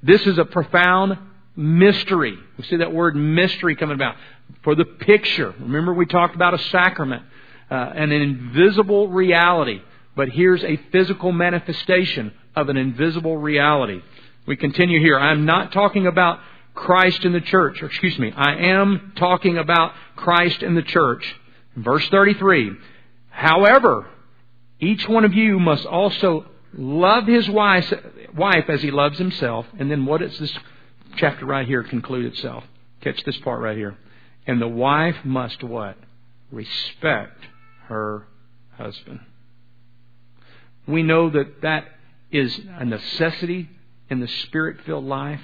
This 0.01 0.25
is 0.27 0.37
a 0.37 0.45
profound 0.45 1.17
mystery. 1.55 2.37
We 2.57 2.63
see 2.65 2.77
that 2.77 2.93
word 2.93 3.15
mystery 3.15 3.75
coming 3.75 3.95
about. 3.95 4.15
For 4.63 4.75
the 4.75 4.85
picture. 4.85 5.53
Remember, 5.59 5.93
we 5.93 6.05
talked 6.05 6.35
about 6.35 6.53
a 6.53 6.59
sacrament, 6.69 7.23
uh, 7.71 7.75
an 7.95 8.11
invisible 8.11 9.07
reality. 9.07 9.81
But 10.15 10.29
here's 10.29 10.63
a 10.63 10.77
physical 10.91 11.31
manifestation 11.31 12.33
of 12.55 12.69
an 12.69 12.77
invisible 12.77 13.37
reality. 13.37 14.01
We 14.45 14.57
continue 14.57 14.99
here. 14.99 15.17
I'm 15.17 15.45
not 15.45 15.71
talking 15.71 16.05
about 16.05 16.39
Christ 16.73 17.23
in 17.23 17.33
the 17.33 17.41
church, 17.41 17.81
or 17.81 17.85
excuse 17.87 18.17
me, 18.17 18.31
I 18.31 18.55
am 18.55 19.13
talking 19.15 19.57
about 19.57 19.93
Christ 20.15 20.63
in 20.63 20.75
the 20.75 20.81
church. 20.81 21.35
Verse 21.75 22.07
33. 22.09 22.71
However, 23.29 24.07
Each 24.83 25.07
one 25.07 25.23
of 25.23 25.33
you 25.33 25.59
must 25.59 25.85
also 25.85 26.45
love 26.73 27.25
his 27.25 27.49
wife, 27.49 27.91
wife 28.35 28.65
as 28.67 28.81
he 28.81 28.91
loves 28.91 29.17
himself. 29.17 29.65
And 29.79 29.89
then 29.89 30.05
what 30.05 30.19
does 30.19 30.37
this 30.37 30.53
chapter 31.15 31.45
right 31.45 31.65
here 31.65 31.83
conclude 31.83 32.25
itself? 32.25 32.65
Catch 32.99 33.23
this 33.23 33.37
part 33.37 33.61
right 33.61 33.77
here. 33.77 33.97
And 34.45 34.61
the 34.61 34.67
wife 34.67 35.15
must 35.23 35.63
what? 35.63 35.95
Respect 36.51 37.45
her 37.87 38.27
husband. 38.77 39.21
We 40.85 41.01
know 41.01 41.29
that 41.29 41.61
that 41.61 41.85
is 42.29 42.59
a 42.77 42.83
necessity 42.83 43.69
in 44.09 44.19
the 44.19 44.27
spirit 44.27 44.81
filled 44.85 45.05
life, 45.05 45.41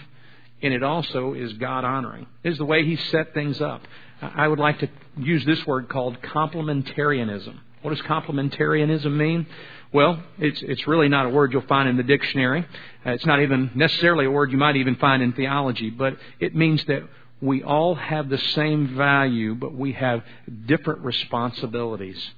and 0.61 0.73
it 0.73 0.83
also 0.83 1.33
is 1.33 1.53
God 1.53 1.83
honoring. 1.83 2.27
Is 2.43 2.57
the 2.57 2.65
way 2.65 2.85
He 2.85 2.95
set 2.95 3.33
things 3.33 3.61
up. 3.61 3.81
I 4.21 4.47
would 4.47 4.59
like 4.59 4.79
to 4.79 4.89
use 5.17 5.45
this 5.45 5.65
word 5.65 5.89
called 5.89 6.21
complementarianism. 6.21 7.57
What 7.81 7.95
does 7.95 8.01
complementarianism 8.05 9.15
mean? 9.15 9.47
Well, 9.93 10.21
it's, 10.37 10.61
it's 10.61 10.85
really 10.87 11.07
not 11.07 11.25
a 11.25 11.29
word 11.29 11.53
you'll 11.53 11.61
find 11.63 11.87
in 11.87 11.97
the 11.97 12.03
dictionary. 12.03 12.65
Uh, 13.05 13.11
it's 13.11 13.25
not 13.25 13.41
even 13.41 13.71
necessarily 13.73 14.25
a 14.25 14.31
word 14.31 14.51
you 14.51 14.57
might 14.57 14.75
even 14.75 14.95
find 14.97 15.23
in 15.23 15.33
theology, 15.33 15.89
but 15.89 16.17
it 16.39 16.55
means 16.55 16.83
that 16.85 17.03
we 17.41 17.63
all 17.63 17.95
have 17.95 18.29
the 18.29 18.37
same 18.37 18.95
value, 18.97 19.55
but 19.55 19.73
we 19.73 19.93
have 19.93 20.23
different 20.65 20.99
responsibilities. 21.01 22.31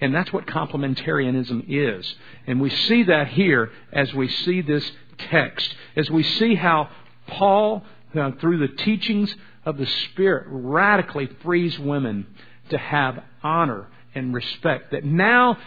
And 0.00 0.14
that's 0.14 0.32
what 0.32 0.46
complementarianism 0.46 1.66
is. 1.68 2.14
And 2.46 2.60
we 2.60 2.70
see 2.70 3.02
that 3.04 3.28
here 3.28 3.70
as 3.92 4.14
we 4.14 4.28
see 4.28 4.62
this 4.62 4.90
text, 5.18 5.74
as 5.96 6.10
we 6.10 6.22
see 6.22 6.54
how 6.54 6.88
Paul, 7.28 7.84
through 8.12 8.58
the 8.58 8.74
teachings 8.74 9.34
of 9.64 9.78
the 9.78 9.86
Spirit, 9.86 10.46
radically 10.48 11.28
frees 11.42 11.78
women 11.78 12.26
to 12.70 12.78
have 12.78 13.22
honor 13.42 13.86
and 14.14 14.34
respect. 14.34 14.92
That 14.92 15.04
now 15.04 15.58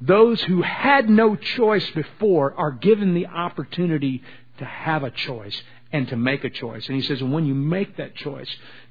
those 0.00 0.42
who 0.42 0.62
had 0.62 1.08
no 1.08 1.36
choice 1.36 1.88
before 1.90 2.54
are 2.56 2.72
given 2.72 3.14
the 3.14 3.26
opportunity 3.26 4.22
to 4.58 4.64
have 4.64 5.04
a 5.04 5.10
choice 5.10 5.62
and 5.92 6.08
to 6.08 6.16
make 6.16 6.42
a 6.44 6.50
choice. 6.50 6.86
And 6.88 6.96
he 6.96 7.02
says, 7.02 7.20
and 7.20 7.32
when 7.32 7.46
you 7.46 7.54
make 7.54 7.96
that 7.98 8.14
choice, 8.14 8.48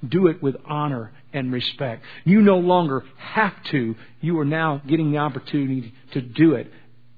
do 0.07 0.27
it 0.27 0.41
with 0.41 0.55
honor 0.65 1.11
and 1.33 1.51
respect. 1.51 2.03
You 2.23 2.41
no 2.41 2.59
longer 2.59 3.03
have 3.17 3.61
to. 3.65 3.95
You 4.21 4.39
are 4.39 4.45
now 4.45 4.81
getting 4.87 5.11
the 5.11 5.17
opportunity 5.17 5.93
to 6.11 6.21
do 6.21 6.53
it 6.53 6.71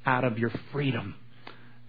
out 0.05 0.23
of 0.23 0.39
your 0.39 0.51
freedom. 0.71 1.15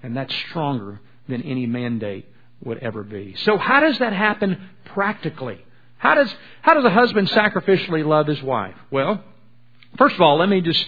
And 0.02 0.16
that's 0.16 0.34
stronger 0.50 1.00
than 1.28 1.42
any 1.42 1.66
mandate 1.66 2.28
would 2.62 2.78
ever 2.78 3.02
be. 3.02 3.34
So 3.38 3.56
how 3.58 3.80
does 3.80 3.98
that 3.98 4.12
happen 4.12 4.70
practically? 4.86 5.64
How 5.98 6.14
does, 6.14 6.34
how 6.62 6.74
does 6.74 6.84
a 6.84 6.90
husband 6.90 7.28
sacrificially 7.28 8.04
love 8.04 8.26
his 8.26 8.42
wife? 8.42 8.74
Well, 8.90 9.22
first 9.96 10.14
of 10.14 10.20
all, 10.20 10.38
let 10.38 10.48
me 10.48 10.60
just 10.60 10.84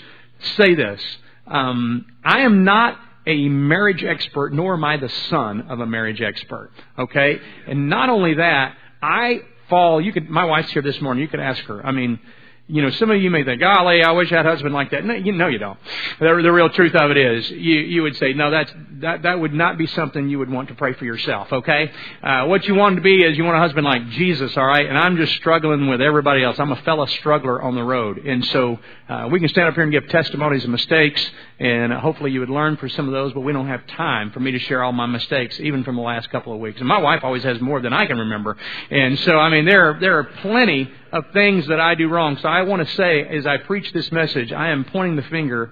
say 0.56 0.74
this. 0.74 1.02
Um, 1.46 2.06
I 2.24 2.40
am 2.40 2.64
not 2.64 2.98
a 3.26 3.48
marriage 3.48 4.04
expert, 4.04 4.52
nor 4.52 4.74
am 4.74 4.84
I 4.84 4.98
the 4.98 5.08
son 5.30 5.62
of 5.62 5.80
a 5.80 5.86
marriage 5.86 6.20
expert. 6.20 6.70
Okay? 6.98 7.40
And 7.66 7.88
not 7.88 8.08
only 8.08 8.34
that, 8.34 8.76
I 9.02 9.40
fall, 9.68 10.00
you 10.00 10.12
could, 10.12 10.28
my 10.30 10.44
wife's 10.44 10.70
here 10.70 10.82
this 10.82 11.00
morning, 11.00 11.22
you 11.22 11.28
could 11.28 11.40
ask 11.40 11.62
her. 11.64 11.84
I 11.84 11.92
mean, 11.92 12.20
you 12.68 12.82
know, 12.82 12.90
some 12.90 13.12
of 13.12 13.22
you 13.22 13.30
may 13.30 13.44
think, 13.44 13.60
golly, 13.60 14.02
I 14.02 14.10
wish 14.10 14.32
I 14.32 14.38
had 14.38 14.46
a 14.46 14.50
husband 14.50 14.74
like 14.74 14.90
that. 14.90 15.04
No, 15.04 15.14
you, 15.14 15.30
no, 15.30 15.46
you 15.46 15.58
don't. 15.58 15.78
The, 16.18 16.40
the 16.42 16.52
real 16.52 16.68
truth 16.68 16.96
of 16.96 17.12
it 17.12 17.16
is, 17.16 17.48
you, 17.48 17.78
you 17.78 18.02
would 18.02 18.16
say, 18.16 18.32
no, 18.32 18.50
that's, 18.50 18.72
that, 19.02 19.22
that 19.22 19.38
would 19.38 19.54
not 19.54 19.78
be 19.78 19.86
something 19.86 20.28
you 20.28 20.40
would 20.40 20.50
want 20.50 20.68
to 20.68 20.74
pray 20.74 20.92
for 20.94 21.04
yourself, 21.04 21.52
okay? 21.52 21.92
Uh, 22.20 22.46
what 22.46 22.66
you 22.66 22.74
want 22.74 22.96
to 22.96 23.02
be 23.02 23.22
is 23.22 23.38
you 23.38 23.44
want 23.44 23.56
a 23.56 23.60
husband 23.60 23.84
like 23.84 24.08
Jesus, 24.10 24.56
alright? 24.56 24.84
And 24.84 24.98
I'm 24.98 25.16
just 25.16 25.34
struggling 25.34 25.86
with 25.86 26.00
everybody 26.00 26.42
else. 26.42 26.58
I'm 26.58 26.72
a 26.72 26.82
fellow 26.82 27.06
struggler 27.06 27.62
on 27.62 27.76
the 27.76 27.84
road. 27.84 28.18
And 28.18 28.44
so, 28.46 28.80
uh, 29.08 29.28
we 29.30 29.38
can 29.38 29.48
stand 29.48 29.68
up 29.68 29.74
here 29.74 29.84
and 29.84 29.92
give 29.92 30.08
testimonies 30.08 30.64
of 30.64 30.70
mistakes, 30.70 31.24
and 31.60 31.92
hopefully 31.92 32.32
you 32.32 32.40
would 32.40 32.50
learn 32.50 32.76
from 32.76 32.88
some 32.90 33.06
of 33.06 33.12
those, 33.12 33.32
but 33.32 33.40
we 33.40 33.52
don't 33.52 33.68
have 33.68 33.86
time 33.86 34.32
for 34.32 34.40
me 34.40 34.50
to 34.50 34.58
share 34.58 34.82
all 34.82 34.90
my 34.90 35.06
mistakes, 35.06 35.60
even 35.60 35.84
from 35.84 35.94
the 35.94 36.02
last 36.02 36.28
couple 36.30 36.52
of 36.52 36.58
weeks. 36.58 36.80
And 36.80 36.88
my 36.88 36.98
wife 36.98 37.22
always 37.22 37.44
has 37.44 37.60
more 37.60 37.80
than 37.80 37.92
I 37.92 38.06
can 38.06 38.18
remember. 38.18 38.56
And 38.90 39.16
so, 39.20 39.38
I 39.38 39.48
mean, 39.48 39.64
there, 39.64 39.96
there 40.00 40.18
are 40.18 40.24
plenty 40.24 40.90
of 41.12 41.24
things 41.32 41.68
that 41.68 41.78
I 41.78 41.94
do 41.94 42.08
wrong. 42.08 42.36
So 42.38 42.48
I 42.48 42.62
want 42.62 42.86
to 42.86 42.94
say, 42.96 43.22
as 43.22 43.46
I 43.46 43.58
preach 43.58 43.92
this 43.92 44.10
message, 44.10 44.52
I 44.52 44.70
am 44.70 44.84
pointing 44.84 45.14
the 45.14 45.22
finger, 45.22 45.70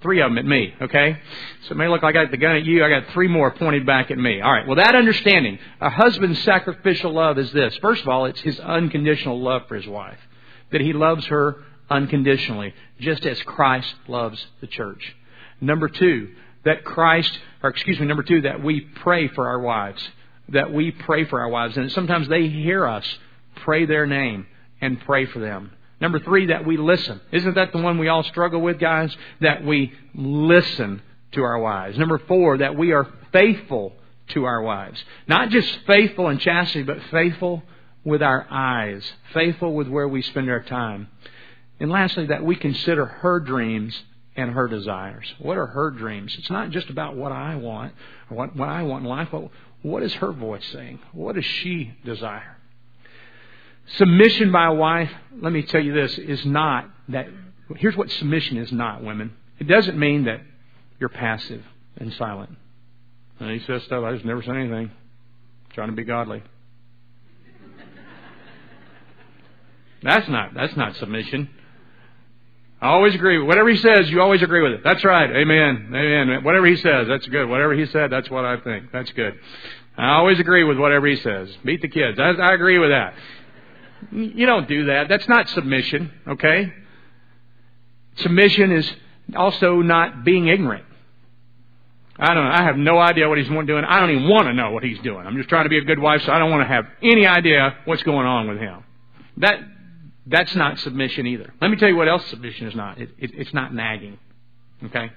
three 0.00 0.20
of 0.20 0.30
them 0.30 0.38
at 0.38 0.44
me, 0.44 0.74
okay? 0.82 1.18
So 1.62 1.72
it 1.72 1.76
may 1.76 1.88
look 1.88 2.04
like 2.04 2.14
I 2.14 2.22
got 2.22 2.30
the 2.30 2.36
gun 2.36 2.54
at 2.54 2.64
you, 2.64 2.84
I 2.84 2.88
got 2.88 3.12
three 3.14 3.26
more 3.26 3.50
pointed 3.50 3.84
back 3.84 4.12
at 4.12 4.18
me. 4.18 4.40
Alright, 4.40 4.68
well 4.68 4.76
that 4.76 4.94
understanding, 4.94 5.58
a 5.80 5.90
husband's 5.90 6.40
sacrificial 6.44 7.12
love 7.12 7.36
is 7.38 7.50
this. 7.52 7.76
First 7.78 8.02
of 8.02 8.08
all, 8.08 8.26
it's 8.26 8.40
his 8.40 8.60
unconditional 8.60 9.40
love 9.40 9.62
for 9.66 9.74
his 9.74 9.88
wife. 9.88 10.18
That 10.70 10.80
he 10.80 10.92
loves 10.92 11.26
her 11.26 11.64
unconditionally, 11.90 12.74
just 13.00 13.24
as 13.26 13.40
Christ 13.42 13.94
loves 14.08 14.44
the 14.60 14.66
church. 14.66 15.14
Number 15.60 15.88
two, 15.88 16.34
that 16.64 16.84
Christ, 16.84 17.38
or 17.62 17.70
excuse 17.70 17.98
me, 18.00 18.06
number 18.06 18.22
two, 18.22 18.42
that 18.42 18.62
we 18.62 18.80
pray 18.80 19.28
for 19.28 19.48
our 19.48 19.60
wives. 19.60 20.02
That 20.50 20.72
we 20.72 20.90
pray 20.90 21.24
for 21.24 21.40
our 21.40 21.48
wives. 21.48 21.76
And 21.76 21.90
sometimes 21.92 22.28
they 22.28 22.48
hear 22.48 22.86
us 22.86 23.04
pray 23.56 23.86
their 23.86 24.06
name 24.06 24.46
and 24.80 25.00
pray 25.00 25.26
for 25.26 25.38
them. 25.38 25.72
Number 26.00 26.18
three, 26.18 26.46
that 26.46 26.66
we 26.66 26.76
listen. 26.76 27.20
Isn't 27.32 27.54
that 27.54 27.72
the 27.72 27.78
one 27.78 27.98
we 27.98 28.08
all 28.08 28.22
struggle 28.24 28.60
with, 28.60 28.78
guys? 28.78 29.16
That 29.40 29.64
we 29.64 29.92
listen 30.14 31.02
to 31.32 31.42
our 31.42 31.58
wives. 31.58 31.98
Number 31.98 32.18
four, 32.18 32.58
that 32.58 32.76
we 32.76 32.92
are 32.92 33.08
faithful 33.32 33.92
to 34.28 34.44
our 34.44 34.60
wives. 34.60 35.02
Not 35.26 35.50
just 35.50 35.68
faithful 35.86 36.28
in 36.28 36.38
chastity, 36.38 36.82
but 36.82 36.98
faithful 37.10 37.62
with 38.04 38.22
our 38.22 38.46
eyes. 38.50 39.10
Faithful 39.32 39.72
with 39.74 39.88
where 39.88 40.08
we 40.08 40.22
spend 40.22 40.50
our 40.50 40.62
time. 40.62 41.08
And 41.78 41.90
lastly, 41.90 42.26
that 42.26 42.44
we 42.44 42.56
consider 42.56 43.04
her 43.06 43.40
dreams 43.40 44.02
and 44.36 44.52
her 44.52 44.68
desires. 44.68 45.32
What 45.38 45.56
are 45.56 45.66
her 45.66 45.90
dreams? 45.90 46.34
It's 46.38 46.50
not 46.50 46.70
just 46.70 46.90
about 46.90 47.16
what 47.16 47.32
I 47.32 47.56
want 47.56 47.94
or 48.30 48.36
what, 48.36 48.56
what 48.56 48.68
I 48.68 48.82
want 48.82 49.04
in 49.04 49.10
life, 49.10 49.28
but 49.30 49.48
what 49.82 50.02
is 50.02 50.12
her 50.14 50.32
voice 50.32 50.64
saying? 50.72 51.00
What 51.12 51.34
does 51.34 51.44
she 51.44 51.94
desire? 52.04 52.56
Submission 53.96 54.50
by 54.50 54.66
a 54.66 54.74
wife, 54.74 55.10
let 55.40 55.52
me 55.52 55.62
tell 55.62 55.82
you 55.82 55.94
this, 55.94 56.18
is 56.18 56.44
not 56.44 56.90
that. 57.08 57.28
Here's 57.76 57.96
what 57.96 58.10
submission 58.10 58.56
is 58.56 58.72
not, 58.72 59.02
women. 59.02 59.32
It 59.58 59.68
doesn't 59.68 59.98
mean 59.98 60.24
that 60.24 60.40
you're 60.98 61.08
passive 61.08 61.62
and 61.96 62.12
silent. 62.14 62.56
And 63.38 63.50
he 63.50 63.64
says 63.66 63.82
stuff, 63.84 64.02
I 64.04 64.12
just 64.12 64.24
never 64.24 64.42
said 64.42 64.56
anything. 64.56 64.90
trying 65.72 65.88
to 65.88 65.94
be 65.94 66.04
godly. 66.04 66.42
That's 70.02 70.28
not 70.28 70.54
that's 70.54 70.76
not 70.76 70.94
submission. 70.96 71.48
I 72.80 72.88
always 72.88 73.14
agree. 73.14 73.38
Whatever 73.38 73.70
he 73.70 73.78
says, 73.78 74.10
you 74.10 74.20
always 74.20 74.42
agree 74.42 74.62
with 74.62 74.72
it. 74.72 74.80
That's 74.84 75.02
right. 75.04 75.30
Amen. 75.30 75.92
Amen. 75.94 76.44
Whatever 76.44 76.66
he 76.66 76.76
says, 76.76 77.08
that's 77.08 77.26
good. 77.26 77.48
Whatever 77.48 77.74
he 77.74 77.86
said, 77.86 78.10
that's 78.10 78.30
what 78.30 78.44
I 78.44 78.58
think. 78.58 78.92
That's 78.92 79.10
good. 79.12 79.38
I 79.96 80.16
always 80.16 80.38
agree 80.38 80.62
with 80.62 80.76
whatever 80.78 81.06
he 81.06 81.16
says. 81.16 81.48
Beat 81.64 81.80
the 81.80 81.88
kids. 81.88 82.18
I, 82.18 82.30
I 82.32 82.52
agree 82.52 82.78
with 82.78 82.90
that. 82.90 83.14
You 84.12 84.44
don't 84.44 84.68
do 84.68 84.86
that. 84.86 85.08
That's 85.08 85.26
not 85.26 85.48
submission, 85.48 86.12
okay? 86.28 86.72
Submission 88.16 88.72
is 88.72 88.92
also 89.34 89.76
not 89.80 90.22
being 90.24 90.48
ignorant. 90.48 90.84
I 92.18 92.34
don't 92.34 92.44
know. 92.44 92.50
I 92.50 92.62
have 92.62 92.76
no 92.76 92.98
idea 92.98 93.28
what 93.28 93.38
he's 93.38 93.48
doing. 93.48 93.84
I 93.84 94.00
don't 94.00 94.10
even 94.10 94.28
want 94.28 94.48
to 94.48 94.54
know 94.54 94.70
what 94.70 94.82
he's 94.82 94.98
doing. 95.00 95.26
I'm 95.26 95.36
just 95.36 95.48
trying 95.48 95.64
to 95.64 95.70
be 95.70 95.78
a 95.78 95.82
good 95.82 95.98
wife, 95.98 96.22
so 96.24 96.32
I 96.32 96.38
don't 96.38 96.50
want 96.50 96.62
to 96.62 96.68
have 96.68 96.86
any 97.02 97.26
idea 97.26 97.76
what's 97.84 98.02
going 98.02 98.26
on 98.26 98.48
with 98.48 98.58
him. 98.58 98.84
That 99.38 99.60
that's 100.26 100.54
not 100.54 100.78
submission 100.80 101.26
either. 101.26 101.52
Let 101.60 101.70
me 101.70 101.76
tell 101.76 101.88
you 101.88 101.96
what 101.96 102.08
else 102.08 102.26
submission 102.26 102.66
is 102.66 102.74
not. 102.74 103.00
It, 103.00 103.10
it, 103.18 103.30
it's 103.34 103.54
not 103.54 103.72
nagging. 103.72 104.18
Okay? 104.84 105.10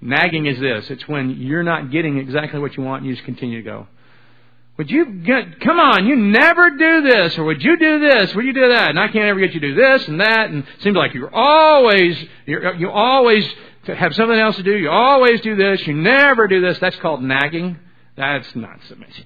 Nagging 0.00 0.46
is 0.46 0.58
this. 0.58 0.90
It's 0.90 1.06
when 1.08 1.30
you're 1.30 1.62
not 1.62 1.90
getting 1.90 2.18
exactly 2.18 2.60
what 2.60 2.76
you 2.76 2.82
want 2.82 3.02
and 3.02 3.08
you 3.08 3.14
just 3.14 3.24
continue 3.24 3.62
to 3.62 3.64
go. 3.64 3.86
Would 4.76 4.90
you 4.90 5.04
get, 5.06 5.60
come 5.60 5.78
on, 5.78 6.04
you 6.04 6.16
never 6.16 6.70
do 6.70 7.02
this, 7.02 7.38
or 7.38 7.44
would 7.44 7.62
you 7.62 7.78
do 7.78 8.00
this, 8.00 8.34
would 8.34 8.44
you 8.44 8.52
do 8.52 8.68
that? 8.70 8.90
And 8.90 8.98
I 8.98 9.06
can't 9.06 9.26
ever 9.26 9.38
get 9.38 9.54
you 9.54 9.60
to 9.60 9.68
do 9.68 9.74
this 9.76 10.08
and 10.08 10.20
that, 10.20 10.50
and 10.50 10.64
it 10.64 10.82
seems 10.82 10.96
like 10.96 11.14
you're 11.14 11.32
always, 11.32 12.18
you're, 12.44 12.74
you 12.74 12.90
always 12.90 13.48
have 13.86 14.16
something 14.16 14.36
else 14.36 14.56
to 14.56 14.64
do, 14.64 14.76
you 14.76 14.90
always 14.90 15.40
do 15.42 15.54
this, 15.54 15.86
you 15.86 15.94
never 15.94 16.48
do 16.48 16.60
this. 16.60 16.76
That's 16.80 16.96
called 16.96 17.22
nagging. 17.22 17.78
That's 18.16 18.52
not 18.56 18.80
submission. 18.88 19.24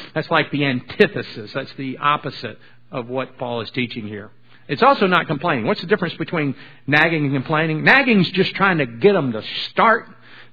That's 0.14 0.30
like 0.30 0.50
the 0.50 0.66
antithesis. 0.66 1.50
That's 1.54 1.72
the 1.74 1.96
opposite 1.98 2.58
of 2.90 3.08
what 3.08 3.38
Paul 3.38 3.62
is 3.62 3.70
teaching 3.70 4.06
here. 4.06 4.30
It's 4.70 4.84
also 4.84 5.08
not 5.08 5.26
complaining. 5.26 5.66
What's 5.66 5.80
the 5.80 5.88
difference 5.88 6.14
between 6.14 6.54
nagging 6.86 7.24
and 7.24 7.34
complaining? 7.34 7.82
Nagging's 7.82 8.30
just 8.30 8.54
trying 8.54 8.78
to 8.78 8.86
get 8.86 9.14
them 9.14 9.32
to 9.32 9.42
start. 9.70 10.08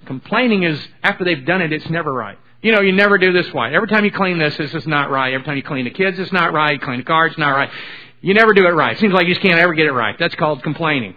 Complaining 0.06 0.64
is 0.64 0.80
after 1.04 1.24
they've 1.24 1.46
done 1.46 1.62
it, 1.62 1.72
it's 1.72 1.88
never 1.92 2.12
right. 2.12 2.40
You 2.64 2.72
know, 2.72 2.82
you 2.82 2.94
never 2.94 3.20
do 3.20 3.32
this 3.32 3.54
right. 3.54 3.72
Every 3.72 3.88
time 3.88 4.06
you 4.06 4.12
clean 4.12 4.40
this, 4.40 4.58
this 4.58 4.74
is 4.74 4.88
not 4.88 5.12
right. 5.12 5.34
Every 5.34 5.46
time 5.46 5.56
you 5.56 5.62
clean 5.62 5.86
the 5.86 5.92
kids, 5.92 6.18
it's 6.18 6.32
not 6.32 6.52
right. 6.52 6.82
Clean 6.82 6.98
the 6.98 7.04
car, 7.04 7.28
it's 7.28 7.38
not 7.38 7.52
right. 7.52 7.70
You 8.22 8.34
never 8.34 8.54
do 8.54 8.66
it 8.66 8.72
right. 8.72 8.98
Seems 8.98 9.14
like 9.14 9.28
you 9.28 9.36
just 9.36 9.44
can't 9.44 9.60
ever 9.60 9.76
get 9.76 9.86
it 9.86 9.92
right. 9.92 10.16
That's 10.18 10.34
called 10.34 10.64
complaining. 10.64 11.16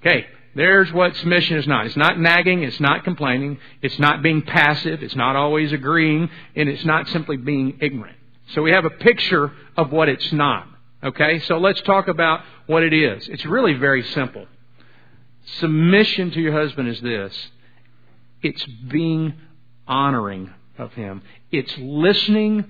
Okay, 0.00 0.26
there's 0.56 0.92
what 0.92 1.14
submission 1.14 1.58
is 1.58 1.68
not. 1.68 1.86
It's 1.86 1.96
not 1.96 2.18
nagging, 2.18 2.64
it's 2.64 2.80
not 2.80 3.04
complaining, 3.04 3.58
it's 3.82 4.00
not 4.00 4.22
being 4.22 4.42
passive, 4.42 5.04
it's 5.04 5.14
not 5.14 5.36
always 5.36 5.72
agreeing, 5.72 6.28
and 6.56 6.68
it's 6.68 6.84
not 6.84 7.06
simply 7.08 7.36
being 7.36 7.78
ignorant. 7.80 8.16
So 8.48 8.62
we 8.62 8.72
have 8.72 8.84
a 8.84 8.90
picture 8.90 9.52
of 9.76 9.92
what 9.92 10.08
it's 10.08 10.32
not. 10.32 10.66
Okay, 11.02 11.40
so 11.40 11.58
let's 11.58 11.80
talk 11.82 12.08
about 12.08 12.40
what 12.66 12.82
it 12.82 12.92
is. 12.92 13.28
It's 13.28 13.44
really 13.44 13.74
very 13.74 14.02
simple. 14.02 14.46
Submission 15.58 16.30
to 16.32 16.40
your 16.40 16.52
husband 16.52 16.88
is 16.88 17.00
this 17.00 17.34
it's 18.42 18.64
being 18.64 19.34
honoring 19.86 20.52
of 20.78 20.92
him, 20.94 21.22
it's 21.50 21.76
listening, 21.78 22.64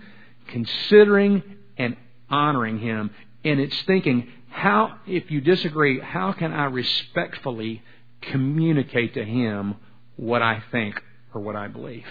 considering, 0.49 1.43
and 1.77 1.97
honoring 2.31 2.79
him. 2.79 3.11
And 3.45 3.61
it's 3.61 3.81
thinking, 3.83 4.29
how, 4.51 4.99
if 5.07 5.31
you 5.31 5.41
disagree, 5.41 6.01
how 6.01 6.33
can 6.33 6.53
I 6.53 6.65
respectfully 6.65 7.83
communicate 8.23 9.15
to 9.15 9.25
him 9.25 9.77
what 10.17 10.43
I 10.43 10.63
think 10.73 11.01
or 11.33 11.41
what 11.41 11.57
I 11.57 11.69
believe? 11.69 12.07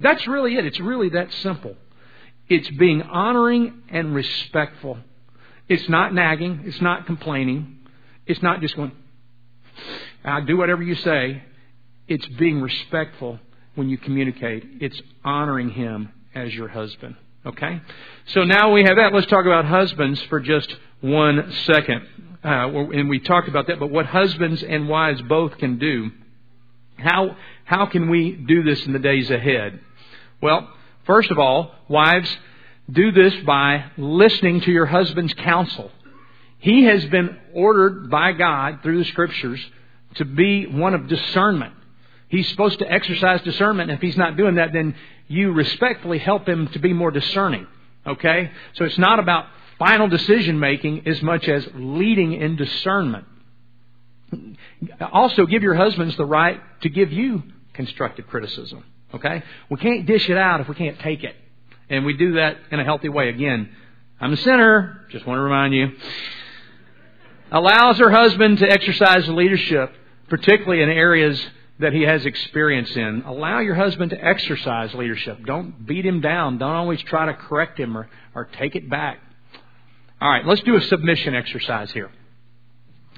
That's 0.00 0.26
really 0.26 0.56
it. 0.56 0.66
It's 0.66 0.80
really 0.80 1.10
that 1.10 1.32
simple. 1.32 1.76
It's 2.48 2.68
being 2.70 3.02
honoring 3.02 3.82
and 3.88 4.14
respectful. 4.14 4.98
It's 5.68 5.88
not 5.88 6.12
nagging. 6.12 6.62
It's 6.64 6.80
not 6.80 7.06
complaining. 7.06 7.78
It's 8.26 8.42
not 8.42 8.60
just 8.60 8.76
going, 8.76 8.92
I'll 10.24 10.44
do 10.44 10.56
whatever 10.56 10.82
you 10.82 10.94
say. 10.94 11.42
It's 12.06 12.26
being 12.26 12.60
respectful 12.60 13.38
when 13.74 13.88
you 13.88 13.98
communicate. 13.98 14.64
It's 14.80 15.00
honoring 15.24 15.70
him 15.70 16.10
as 16.34 16.54
your 16.54 16.68
husband. 16.68 17.16
Okay? 17.46 17.80
So 18.26 18.44
now 18.44 18.72
we 18.72 18.84
have 18.84 18.96
that. 18.96 19.12
Let's 19.12 19.26
talk 19.26 19.44
about 19.44 19.64
husbands 19.64 20.20
for 20.28 20.40
just 20.40 20.74
one 21.00 21.52
second. 21.64 22.06
Uh, 22.42 22.68
and 22.92 23.08
we 23.08 23.20
talked 23.20 23.48
about 23.48 23.66
that, 23.68 23.80
but 23.80 23.90
what 23.90 24.06
husbands 24.06 24.62
and 24.62 24.88
wives 24.88 25.20
both 25.22 25.56
can 25.58 25.78
do. 25.78 26.10
How, 26.96 27.36
how 27.64 27.86
can 27.86 28.08
we 28.10 28.32
do 28.32 28.62
this 28.62 28.84
in 28.86 28.92
the 28.92 28.98
days 28.98 29.30
ahead? 29.30 29.80
Well, 30.42 30.70
first 31.06 31.30
of 31.30 31.38
all, 31.38 31.74
wives, 31.88 32.34
do 32.90 33.12
this 33.12 33.34
by 33.46 33.84
listening 33.96 34.60
to 34.62 34.70
your 34.70 34.86
husband's 34.86 35.34
counsel. 35.34 35.90
He 36.58 36.84
has 36.84 37.04
been 37.06 37.36
ordered 37.52 38.10
by 38.10 38.32
God 38.32 38.80
through 38.82 38.98
the 38.98 39.04
scriptures 39.04 39.60
to 40.16 40.24
be 40.24 40.66
one 40.66 40.94
of 40.94 41.08
discernment. 41.08 41.74
He's 42.28 42.48
supposed 42.48 42.78
to 42.80 42.90
exercise 42.90 43.42
discernment. 43.42 43.90
If 43.90 44.00
he's 44.00 44.16
not 44.16 44.36
doing 44.36 44.56
that, 44.56 44.72
then 44.72 44.94
you 45.28 45.52
respectfully 45.52 46.18
help 46.18 46.48
him 46.48 46.68
to 46.68 46.78
be 46.78 46.92
more 46.92 47.10
discerning. 47.10 47.66
Okay? 48.06 48.50
So 48.74 48.84
it's 48.84 48.98
not 48.98 49.18
about 49.18 49.46
final 49.78 50.08
decision 50.08 50.58
making 50.58 51.06
as 51.06 51.22
much 51.22 51.48
as 51.48 51.66
leading 51.74 52.32
in 52.32 52.56
discernment. 52.56 53.26
Also, 55.12 55.46
give 55.46 55.62
your 55.62 55.74
husbands 55.74 56.16
the 56.16 56.24
right 56.24 56.60
to 56.80 56.88
give 56.88 57.12
you 57.12 57.42
constructive 57.72 58.26
criticism. 58.26 58.84
Okay? 59.14 59.42
We 59.70 59.76
can't 59.76 60.06
dish 60.06 60.28
it 60.28 60.36
out 60.36 60.60
if 60.60 60.68
we 60.68 60.74
can't 60.74 60.98
take 61.00 61.24
it. 61.24 61.36
And 61.90 62.04
we 62.04 62.14
do 62.14 62.34
that 62.34 62.56
in 62.70 62.80
a 62.80 62.84
healthy 62.84 63.08
way. 63.08 63.28
Again, 63.28 63.70
I'm 64.20 64.32
a 64.32 64.36
sinner, 64.38 65.06
just 65.10 65.26
want 65.26 65.38
to 65.38 65.42
remind 65.42 65.74
you. 65.74 65.92
Allows 67.52 67.98
her 67.98 68.10
husband 68.10 68.58
to 68.58 68.70
exercise 68.70 69.28
leadership, 69.28 69.92
particularly 70.28 70.82
in 70.82 70.88
areas 70.88 71.44
that 71.78 71.92
he 71.92 72.02
has 72.02 72.24
experience 72.24 72.90
in. 72.96 73.22
Allow 73.26 73.60
your 73.60 73.74
husband 73.74 74.10
to 74.10 74.24
exercise 74.24 74.94
leadership. 74.94 75.44
Don't 75.44 75.86
beat 75.86 76.06
him 76.06 76.20
down. 76.20 76.58
Don't 76.58 76.74
always 76.74 77.02
try 77.02 77.26
to 77.26 77.34
correct 77.34 77.78
him 77.78 77.96
or, 77.96 78.08
or 78.34 78.44
take 78.44 78.76
it 78.76 78.88
back. 78.88 79.18
All 80.20 80.30
right, 80.30 80.46
let's 80.46 80.62
do 80.62 80.76
a 80.76 80.80
submission 80.82 81.34
exercise 81.34 81.90
here. 81.90 82.10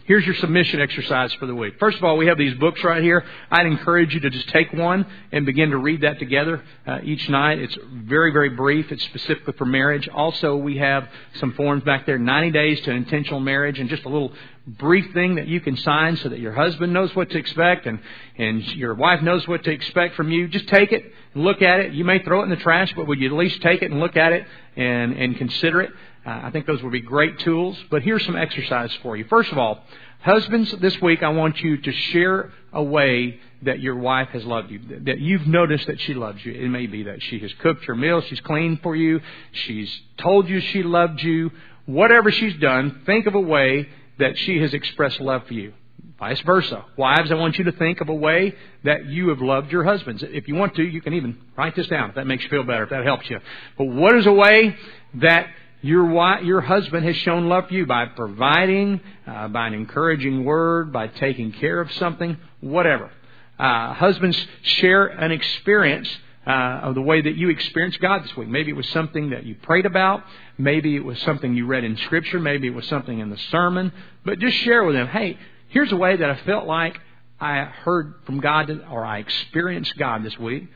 Here's 0.06 0.24
your 0.24 0.36
submission 0.36 0.80
exercise 0.80 1.32
for 1.34 1.46
the 1.46 1.54
week. 1.54 1.80
First 1.80 1.98
of 1.98 2.04
all, 2.04 2.16
we 2.16 2.28
have 2.28 2.38
these 2.38 2.54
books 2.58 2.84
right 2.84 3.02
here. 3.02 3.24
I'd 3.50 3.66
encourage 3.66 4.14
you 4.14 4.20
to 4.20 4.30
just 4.30 4.48
take 4.50 4.72
one 4.72 5.04
and 5.32 5.44
begin 5.44 5.70
to 5.70 5.78
read 5.78 6.02
that 6.02 6.20
together 6.20 6.62
uh, 6.86 7.00
each 7.02 7.28
night. 7.28 7.58
It's 7.58 7.76
very, 7.92 8.30
very 8.30 8.50
brief. 8.50 8.92
It's 8.92 9.02
specifically 9.02 9.54
for 9.58 9.64
marriage. 9.64 10.08
Also, 10.08 10.54
we 10.54 10.78
have 10.78 11.08
some 11.40 11.54
forms 11.54 11.82
back 11.82 12.06
there 12.06 12.20
90 12.20 12.52
days 12.52 12.80
to 12.82 12.92
intentional 12.92 13.40
marriage 13.40 13.80
and 13.80 13.90
just 13.90 14.04
a 14.04 14.08
little 14.08 14.32
brief 14.68 15.12
thing 15.12 15.36
that 15.36 15.48
you 15.48 15.60
can 15.60 15.76
sign 15.76 16.16
so 16.18 16.28
that 16.28 16.38
your 16.38 16.52
husband 16.52 16.92
knows 16.92 17.12
what 17.16 17.28
to 17.30 17.38
expect 17.38 17.86
and, 17.86 17.98
and 18.38 18.62
your 18.74 18.94
wife 18.94 19.22
knows 19.22 19.48
what 19.48 19.64
to 19.64 19.72
expect 19.72 20.14
from 20.14 20.30
you. 20.30 20.46
Just 20.46 20.68
take 20.68 20.92
it 20.92 21.04
and 21.34 21.42
look 21.42 21.62
at 21.62 21.80
it. 21.80 21.94
You 21.94 22.04
may 22.04 22.22
throw 22.22 22.42
it 22.42 22.44
in 22.44 22.50
the 22.50 22.56
trash, 22.56 22.92
but 22.94 23.08
would 23.08 23.18
you 23.18 23.26
at 23.26 23.36
least 23.36 23.60
take 23.60 23.82
it 23.82 23.90
and 23.90 23.98
look 23.98 24.16
at 24.16 24.32
it 24.32 24.46
and, 24.76 25.14
and 25.14 25.36
consider 25.36 25.80
it? 25.80 25.90
Uh, 26.26 26.40
I 26.44 26.50
think 26.50 26.66
those 26.66 26.82
would 26.82 26.92
be 26.92 27.00
great 27.00 27.38
tools, 27.40 27.78
but 27.88 28.02
here's 28.02 28.24
some 28.26 28.36
exercise 28.36 28.92
for 29.02 29.16
you. 29.16 29.24
First 29.30 29.52
of 29.52 29.58
all, 29.58 29.84
husbands, 30.22 30.74
this 30.80 31.00
week 31.00 31.22
I 31.22 31.28
want 31.28 31.60
you 31.60 31.76
to 31.76 31.92
share 31.92 32.52
a 32.72 32.82
way 32.82 33.38
that 33.62 33.78
your 33.78 33.94
wife 33.94 34.28
has 34.30 34.44
loved 34.44 34.72
you, 34.72 34.80
that 35.04 35.20
you've 35.20 35.46
noticed 35.46 35.86
that 35.86 36.00
she 36.00 36.14
loves 36.14 36.44
you. 36.44 36.52
It 36.52 36.68
may 36.68 36.86
be 36.86 37.04
that 37.04 37.22
she 37.22 37.38
has 37.38 37.52
cooked 37.60 37.86
your 37.86 37.94
meal, 37.94 38.22
she's 38.22 38.40
cleaned 38.40 38.80
for 38.82 38.96
you, 38.96 39.20
she's 39.52 40.00
told 40.18 40.48
you 40.48 40.60
she 40.60 40.82
loved 40.82 41.22
you. 41.22 41.52
Whatever 41.86 42.32
she's 42.32 42.56
done, 42.56 43.02
think 43.06 43.26
of 43.26 43.36
a 43.36 43.40
way 43.40 43.88
that 44.18 44.36
she 44.36 44.60
has 44.60 44.74
expressed 44.74 45.20
love 45.20 45.46
for 45.46 45.54
you. 45.54 45.72
Vice 46.18 46.40
versa. 46.40 46.84
Wives, 46.96 47.30
I 47.30 47.34
want 47.34 47.58
you 47.58 47.64
to 47.64 47.72
think 47.72 48.00
of 48.00 48.08
a 48.08 48.14
way 48.14 48.54
that 48.82 49.06
you 49.06 49.28
have 49.28 49.40
loved 49.40 49.70
your 49.70 49.84
husbands. 49.84 50.24
If 50.26 50.48
you 50.48 50.56
want 50.56 50.74
to, 50.76 50.82
you 50.82 51.00
can 51.00 51.12
even 51.12 51.38
write 51.56 51.76
this 51.76 51.86
down 51.86 52.08
if 52.08 52.16
that 52.16 52.26
makes 52.26 52.42
you 52.42 52.50
feel 52.50 52.64
better, 52.64 52.84
if 52.84 52.90
that 52.90 53.04
helps 53.04 53.30
you. 53.30 53.38
But 53.78 53.84
what 53.84 54.16
is 54.16 54.26
a 54.26 54.32
way 54.32 54.74
that 55.14 55.46
your 55.82 56.06
wife, 56.06 56.42
your 56.44 56.60
husband 56.60 57.04
has 57.06 57.16
shown 57.16 57.48
love 57.48 57.68
for 57.68 57.74
you 57.74 57.86
by 57.86 58.06
providing, 58.06 59.00
uh, 59.26 59.48
by 59.48 59.66
an 59.66 59.74
encouraging 59.74 60.44
word, 60.44 60.92
by 60.92 61.06
taking 61.06 61.52
care 61.52 61.80
of 61.80 61.92
something, 61.92 62.36
whatever. 62.60 63.10
Uh, 63.58 63.94
husbands 63.94 64.38
share 64.62 65.06
an 65.06 65.32
experience 65.32 66.08
uh, 66.46 66.50
of 66.84 66.94
the 66.94 67.02
way 67.02 67.20
that 67.20 67.36
you 67.36 67.50
experienced 67.50 68.00
God 68.00 68.22
this 68.22 68.36
week. 68.36 68.48
Maybe 68.48 68.70
it 68.70 68.76
was 68.76 68.88
something 68.88 69.30
that 69.30 69.44
you 69.44 69.54
prayed 69.56 69.86
about. 69.86 70.22
Maybe 70.58 70.94
it 70.94 71.04
was 71.04 71.18
something 71.20 71.54
you 71.54 71.66
read 71.66 71.84
in 71.84 71.96
Scripture. 71.98 72.38
Maybe 72.38 72.68
it 72.68 72.74
was 72.74 72.86
something 72.86 73.18
in 73.18 73.30
the 73.30 73.38
sermon. 73.50 73.92
But 74.24 74.38
just 74.38 74.56
share 74.58 74.84
with 74.84 74.94
them, 74.94 75.08
hey, 75.08 75.38
here's 75.68 75.90
a 75.92 75.96
way 75.96 76.16
that 76.16 76.30
I 76.30 76.36
felt 76.46 76.66
like 76.66 76.98
I 77.40 77.64
heard 77.64 78.14
from 78.24 78.40
God 78.40 78.70
or 78.90 79.04
I 79.04 79.18
experienced 79.18 79.96
God 79.98 80.22
this 80.22 80.38
week. 80.38 80.68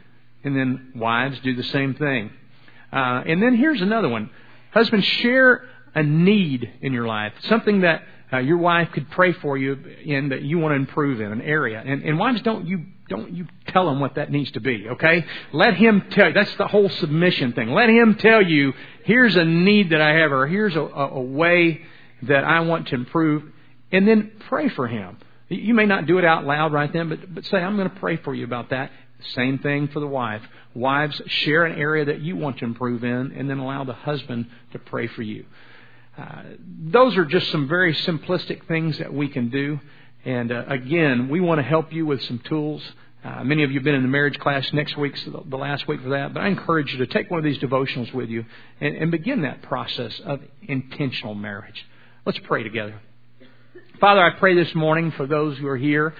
And 0.43 0.57
then 0.57 0.93
wives 0.97 1.39
do 1.41 1.55
the 1.55 1.63
same 1.65 1.95
thing. 1.95 2.31
Uh, 2.93 3.23
and 3.27 3.43
then 3.43 3.57
here's 3.57 3.81
another 3.81 4.09
one. 4.09 4.31
Husbands, 4.73 5.07
share 5.07 5.65
a 5.95 6.03
need 6.03 6.71
in 6.81 6.93
your 6.93 7.07
life, 7.07 7.33
something 7.49 7.81
that 7.81 8.03
uh, 8.33 8.39
your 8.39 8.59
wife 8.59 8.91
could 8.93 9.11
pray 9.11 9.33
for 9.33 9.59
you 9.59 9.73
in 10.05 10.29
that 10.29 10.43
you 10.43 10.59
want 10.59 10.73
to 10.73 10.77
improve 10.77 11.21
in 11.21 11.33
an 11.33 11.43
area. 11.43 11.83
And, 11.85 12.03
and 12.05 12.19
wives, 12.19 12.43
don't 12.43 12.67
you 12.67 12.85
don't 13.09 13.35
you 13.35 13.47
tell 13.67 13.89
him 13.89 13.99
what 13.99 14.15
that 14.15 14.31
needs 14.31 14.53
to 14.53 14.61
be, 14.61 14.87
okay? 14.89 15.27
Let 15.53 15.75
him 15.75 16.05
tell 16.11 16.29
you. 16.29 16.33
That's 16.33 16.55
the 16.57 16.69
whole 16.69 16.89
submission 16.89 17.53
thing. 17.55 17.71
Let 17.71 17.89
him 17.89 18.15
tell 18.15 18.41
you, 18.41 18.73
here's 19.03 19.35
a 19.35 19.45
need 19.45 19.91
that 19.91 20.01
I 20.01 20.11
have, 20.21 20.31
or 20.31 20.47
here's 20.47 20.77
a, 20.77 20.81
a, 20.81 21.09
a 21.15 21.21
way 21.21 21.81
that 22.23 22.45
I 22.45 22.61
want 22.61 22.87
to 22.89 22.95
improve, 22.95 23.43
and 23.91 24.07
then 24.07 24.31
pray 24.49 24.69
for 24.69 24.87
him. 24.87 25.19
You 25.49 25.75
may 25.75 25.87
not 25.87 26.07
do 26.07 26.19
it 26.19 26.25
out 26.25 26.47
loud 26.47 26.73
right 26.73 26.93
then, 26.93 27.09
but, 27.09 27.35
but 27.35 27.45
say, 27.47 27.59
I'm 27.59 27.77
going 27.77 27.91
to 27.91 27.97
pray 27.97 28.17
for 28.19 28.33
you 28.33 28.45
about 28.45 28.71
that. 28.71 28.93
Same 29.35 29.59
thing 29.59 29.89
for 29.89 30.01
the 30.01 30.07
wife. 30.07 30.43
Wives, 30.75 31.21
share 31.27 31.65
an 31.65 31.79
area 31.79 32.05
that 32.05 32.21
you 32.21 32.37
want 32.37 32.59
to 32.59 32.65
improve 32.65 33.05
in, 33.05 33.33
and 33.37 33.49
then 33.49 33.59
allow 33.59 33.85
the 33.85 33.93
husband 33.93 34.47
to 34.73 34.79
pray 34.79 35.07
for 35.09 35.23
you. 35.23 35.45
Uh, 36.19 36.43
those 36.85 37.17
are 37.17 37.25
just 37.25 37.51
some 37.51 37.69
very 37.69 37.95
simplistic 37.95 38.67
things 38.67 38.99
that 38.99 39.13
we 39.13 39.29
can 39.29 39.49
do. 39.49 39.81
And 40.25 40.53
uh, 40.53 40.65
again, 40.69 41.29
we 41.29 41.41
want 41.41 41.59
to 41.59 41.63
help 41.63 41.93
you 41.93 42.05
with 42.05 42.23
some 42.23 42.39
tools. 42.41 42.83
Uh, 43.25 43.45
many 43.45 43.63
of 43.63 43.71
you 43.71 43.79
have 43.79 43.85
been 43.85 43.95
in 43.95 44.03
the 44.03 44.09
marriage 44.09 44.39
class. 44.39 44.71
Next 44.73 44.97
week's 44.97 45.23
the 45.25 45.57
last 45.57 45.87
week 45.89 46.03
for 46.03 46.11
that. 46.11 46.35
But 46.35 46.43
I 46.43 46.49
encourage 46.49 46.93
you 46.93 46.99
to 46.99 47.07
take 47.07 47.31
one 47.31 47.39
of 47.39 47.45
these 47.45 47.59
devotionals 47.59 48.13
with 48.13 48.29
you 48.29 48.45
and, 48.81 48.97
and 48.97 49.11
begin 49.11 49.43
that 49.43 49.63
process 49.63 50.19
of 50.25 50.41
intentional 50.63 51.35
marriage. 51.35 51.87
Let's 52.27 52.39
pray 52.41 52.63
together. 52.63 53.01
Father, 53.99 54.23
I 54.23 54.39
pray 54.39 54.55
this 54.55 54.75
morning 54.75 55.13
for 55.13 55.27
those 55.27 55.59
who 55.59 55.67
are 55.69 55.77
here 55.77 56.15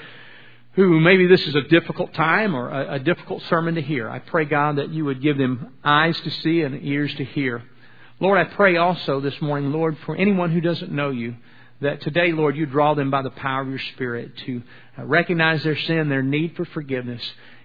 who 0.73 1.01
maybe 1.01 1.27
this 1.27 1.47
is 1.47 1.55
a 1.55 1.63
difficult 1.63 2.15
time 2.15 2.55
or 2.55 2.69
a, 2.69 2.95
a, 2.95 2.99
difficult 2.99 3.43
sermon 3.49 3.75
to 3.75 3.83
hear. 3.83 4.09
I 4.09 4.21
pray, 4.21 4.45
God, 4.45 4.77
that 4.77 4.91
you 4.91 5.05
would 5.05 5.21
give 5.21 5.37
them 5.37 5.75
eyes 5.83 6.19
to 6.21 6.31
see 6.31 6.63
and 6.63 6.85
ears 6.85 7.13
to 7.17 7.25
hear. 7.25 7.63
Lord, 8.21 8.39
I 8.39 8.45
pray 8.55 8.77
also 8.77 9.21
this 9.21 9.41
morning, 9.41 9.73
Lord, 9.73 9.97
for 10.07 10.15
anyone 10.15 10.53
who 10.53 10.61
doesn't 10.61 10.93
know 10.93 11.11
you, 11.11 11.37
that 11.81 12.03
today, 12.03 12.33
Lord, 12.33 12.57
you 12.57 12.67
draw 12.67 12.95
them 12.95 13.11
by 13.11 13.23
the 13.23 13.31
power 13.31 13.63
of 13.63 13.69
your 13.69 13.81
Spirit 13.95 14.37
to 14.45 14.63
uh, 14.99 15.05
recognize 15.05 15.63
their 15.65 15.77
sin, 15.77 16.09
their 16.09 16.23
need 16.23 16.55
for 16.55 16.67
forgiveness, 16.67 17.23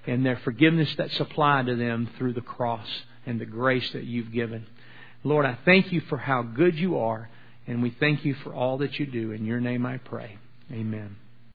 and 0.07 0.25
their 0.25 0.37
forgiveness 0.37 0.93
that's 0.97 1.15
supplied 1.17 1.65
to 1.67 1.75
them 1.75 2.09
through 2.17 2.33
the 2.33 2.41
cross 2.41 2.87
and 3.25 3.39
the 3.39 3.45
grace 3.45 3.89
that 3.91 4.05
you've 4.05 4.31
given. 4.31 4.65
Lord, 5.23 5.45
I 5.45 5.57
thank 5.65 5.91
you 5.91 6.01
for 6.01 6.17
how 6.17 6.43
good 6.43 6.75
you 6.77 6.99
are, 6.99 7.29
and 7.67 7.83
we 7.83 7.89
thank 7.99 8.23
you 8.23 8.35
for 8.35 8.53
all 8.53 8.77
that 8.77 8.99
you 8.99 9.05
do. 9.05 9.31
In 9.31 9.45
your 9.45 9.59
name 9.59 9.85
I 9.85 9.97
pray. 9.97 10.37
Amen. 10.71 11.17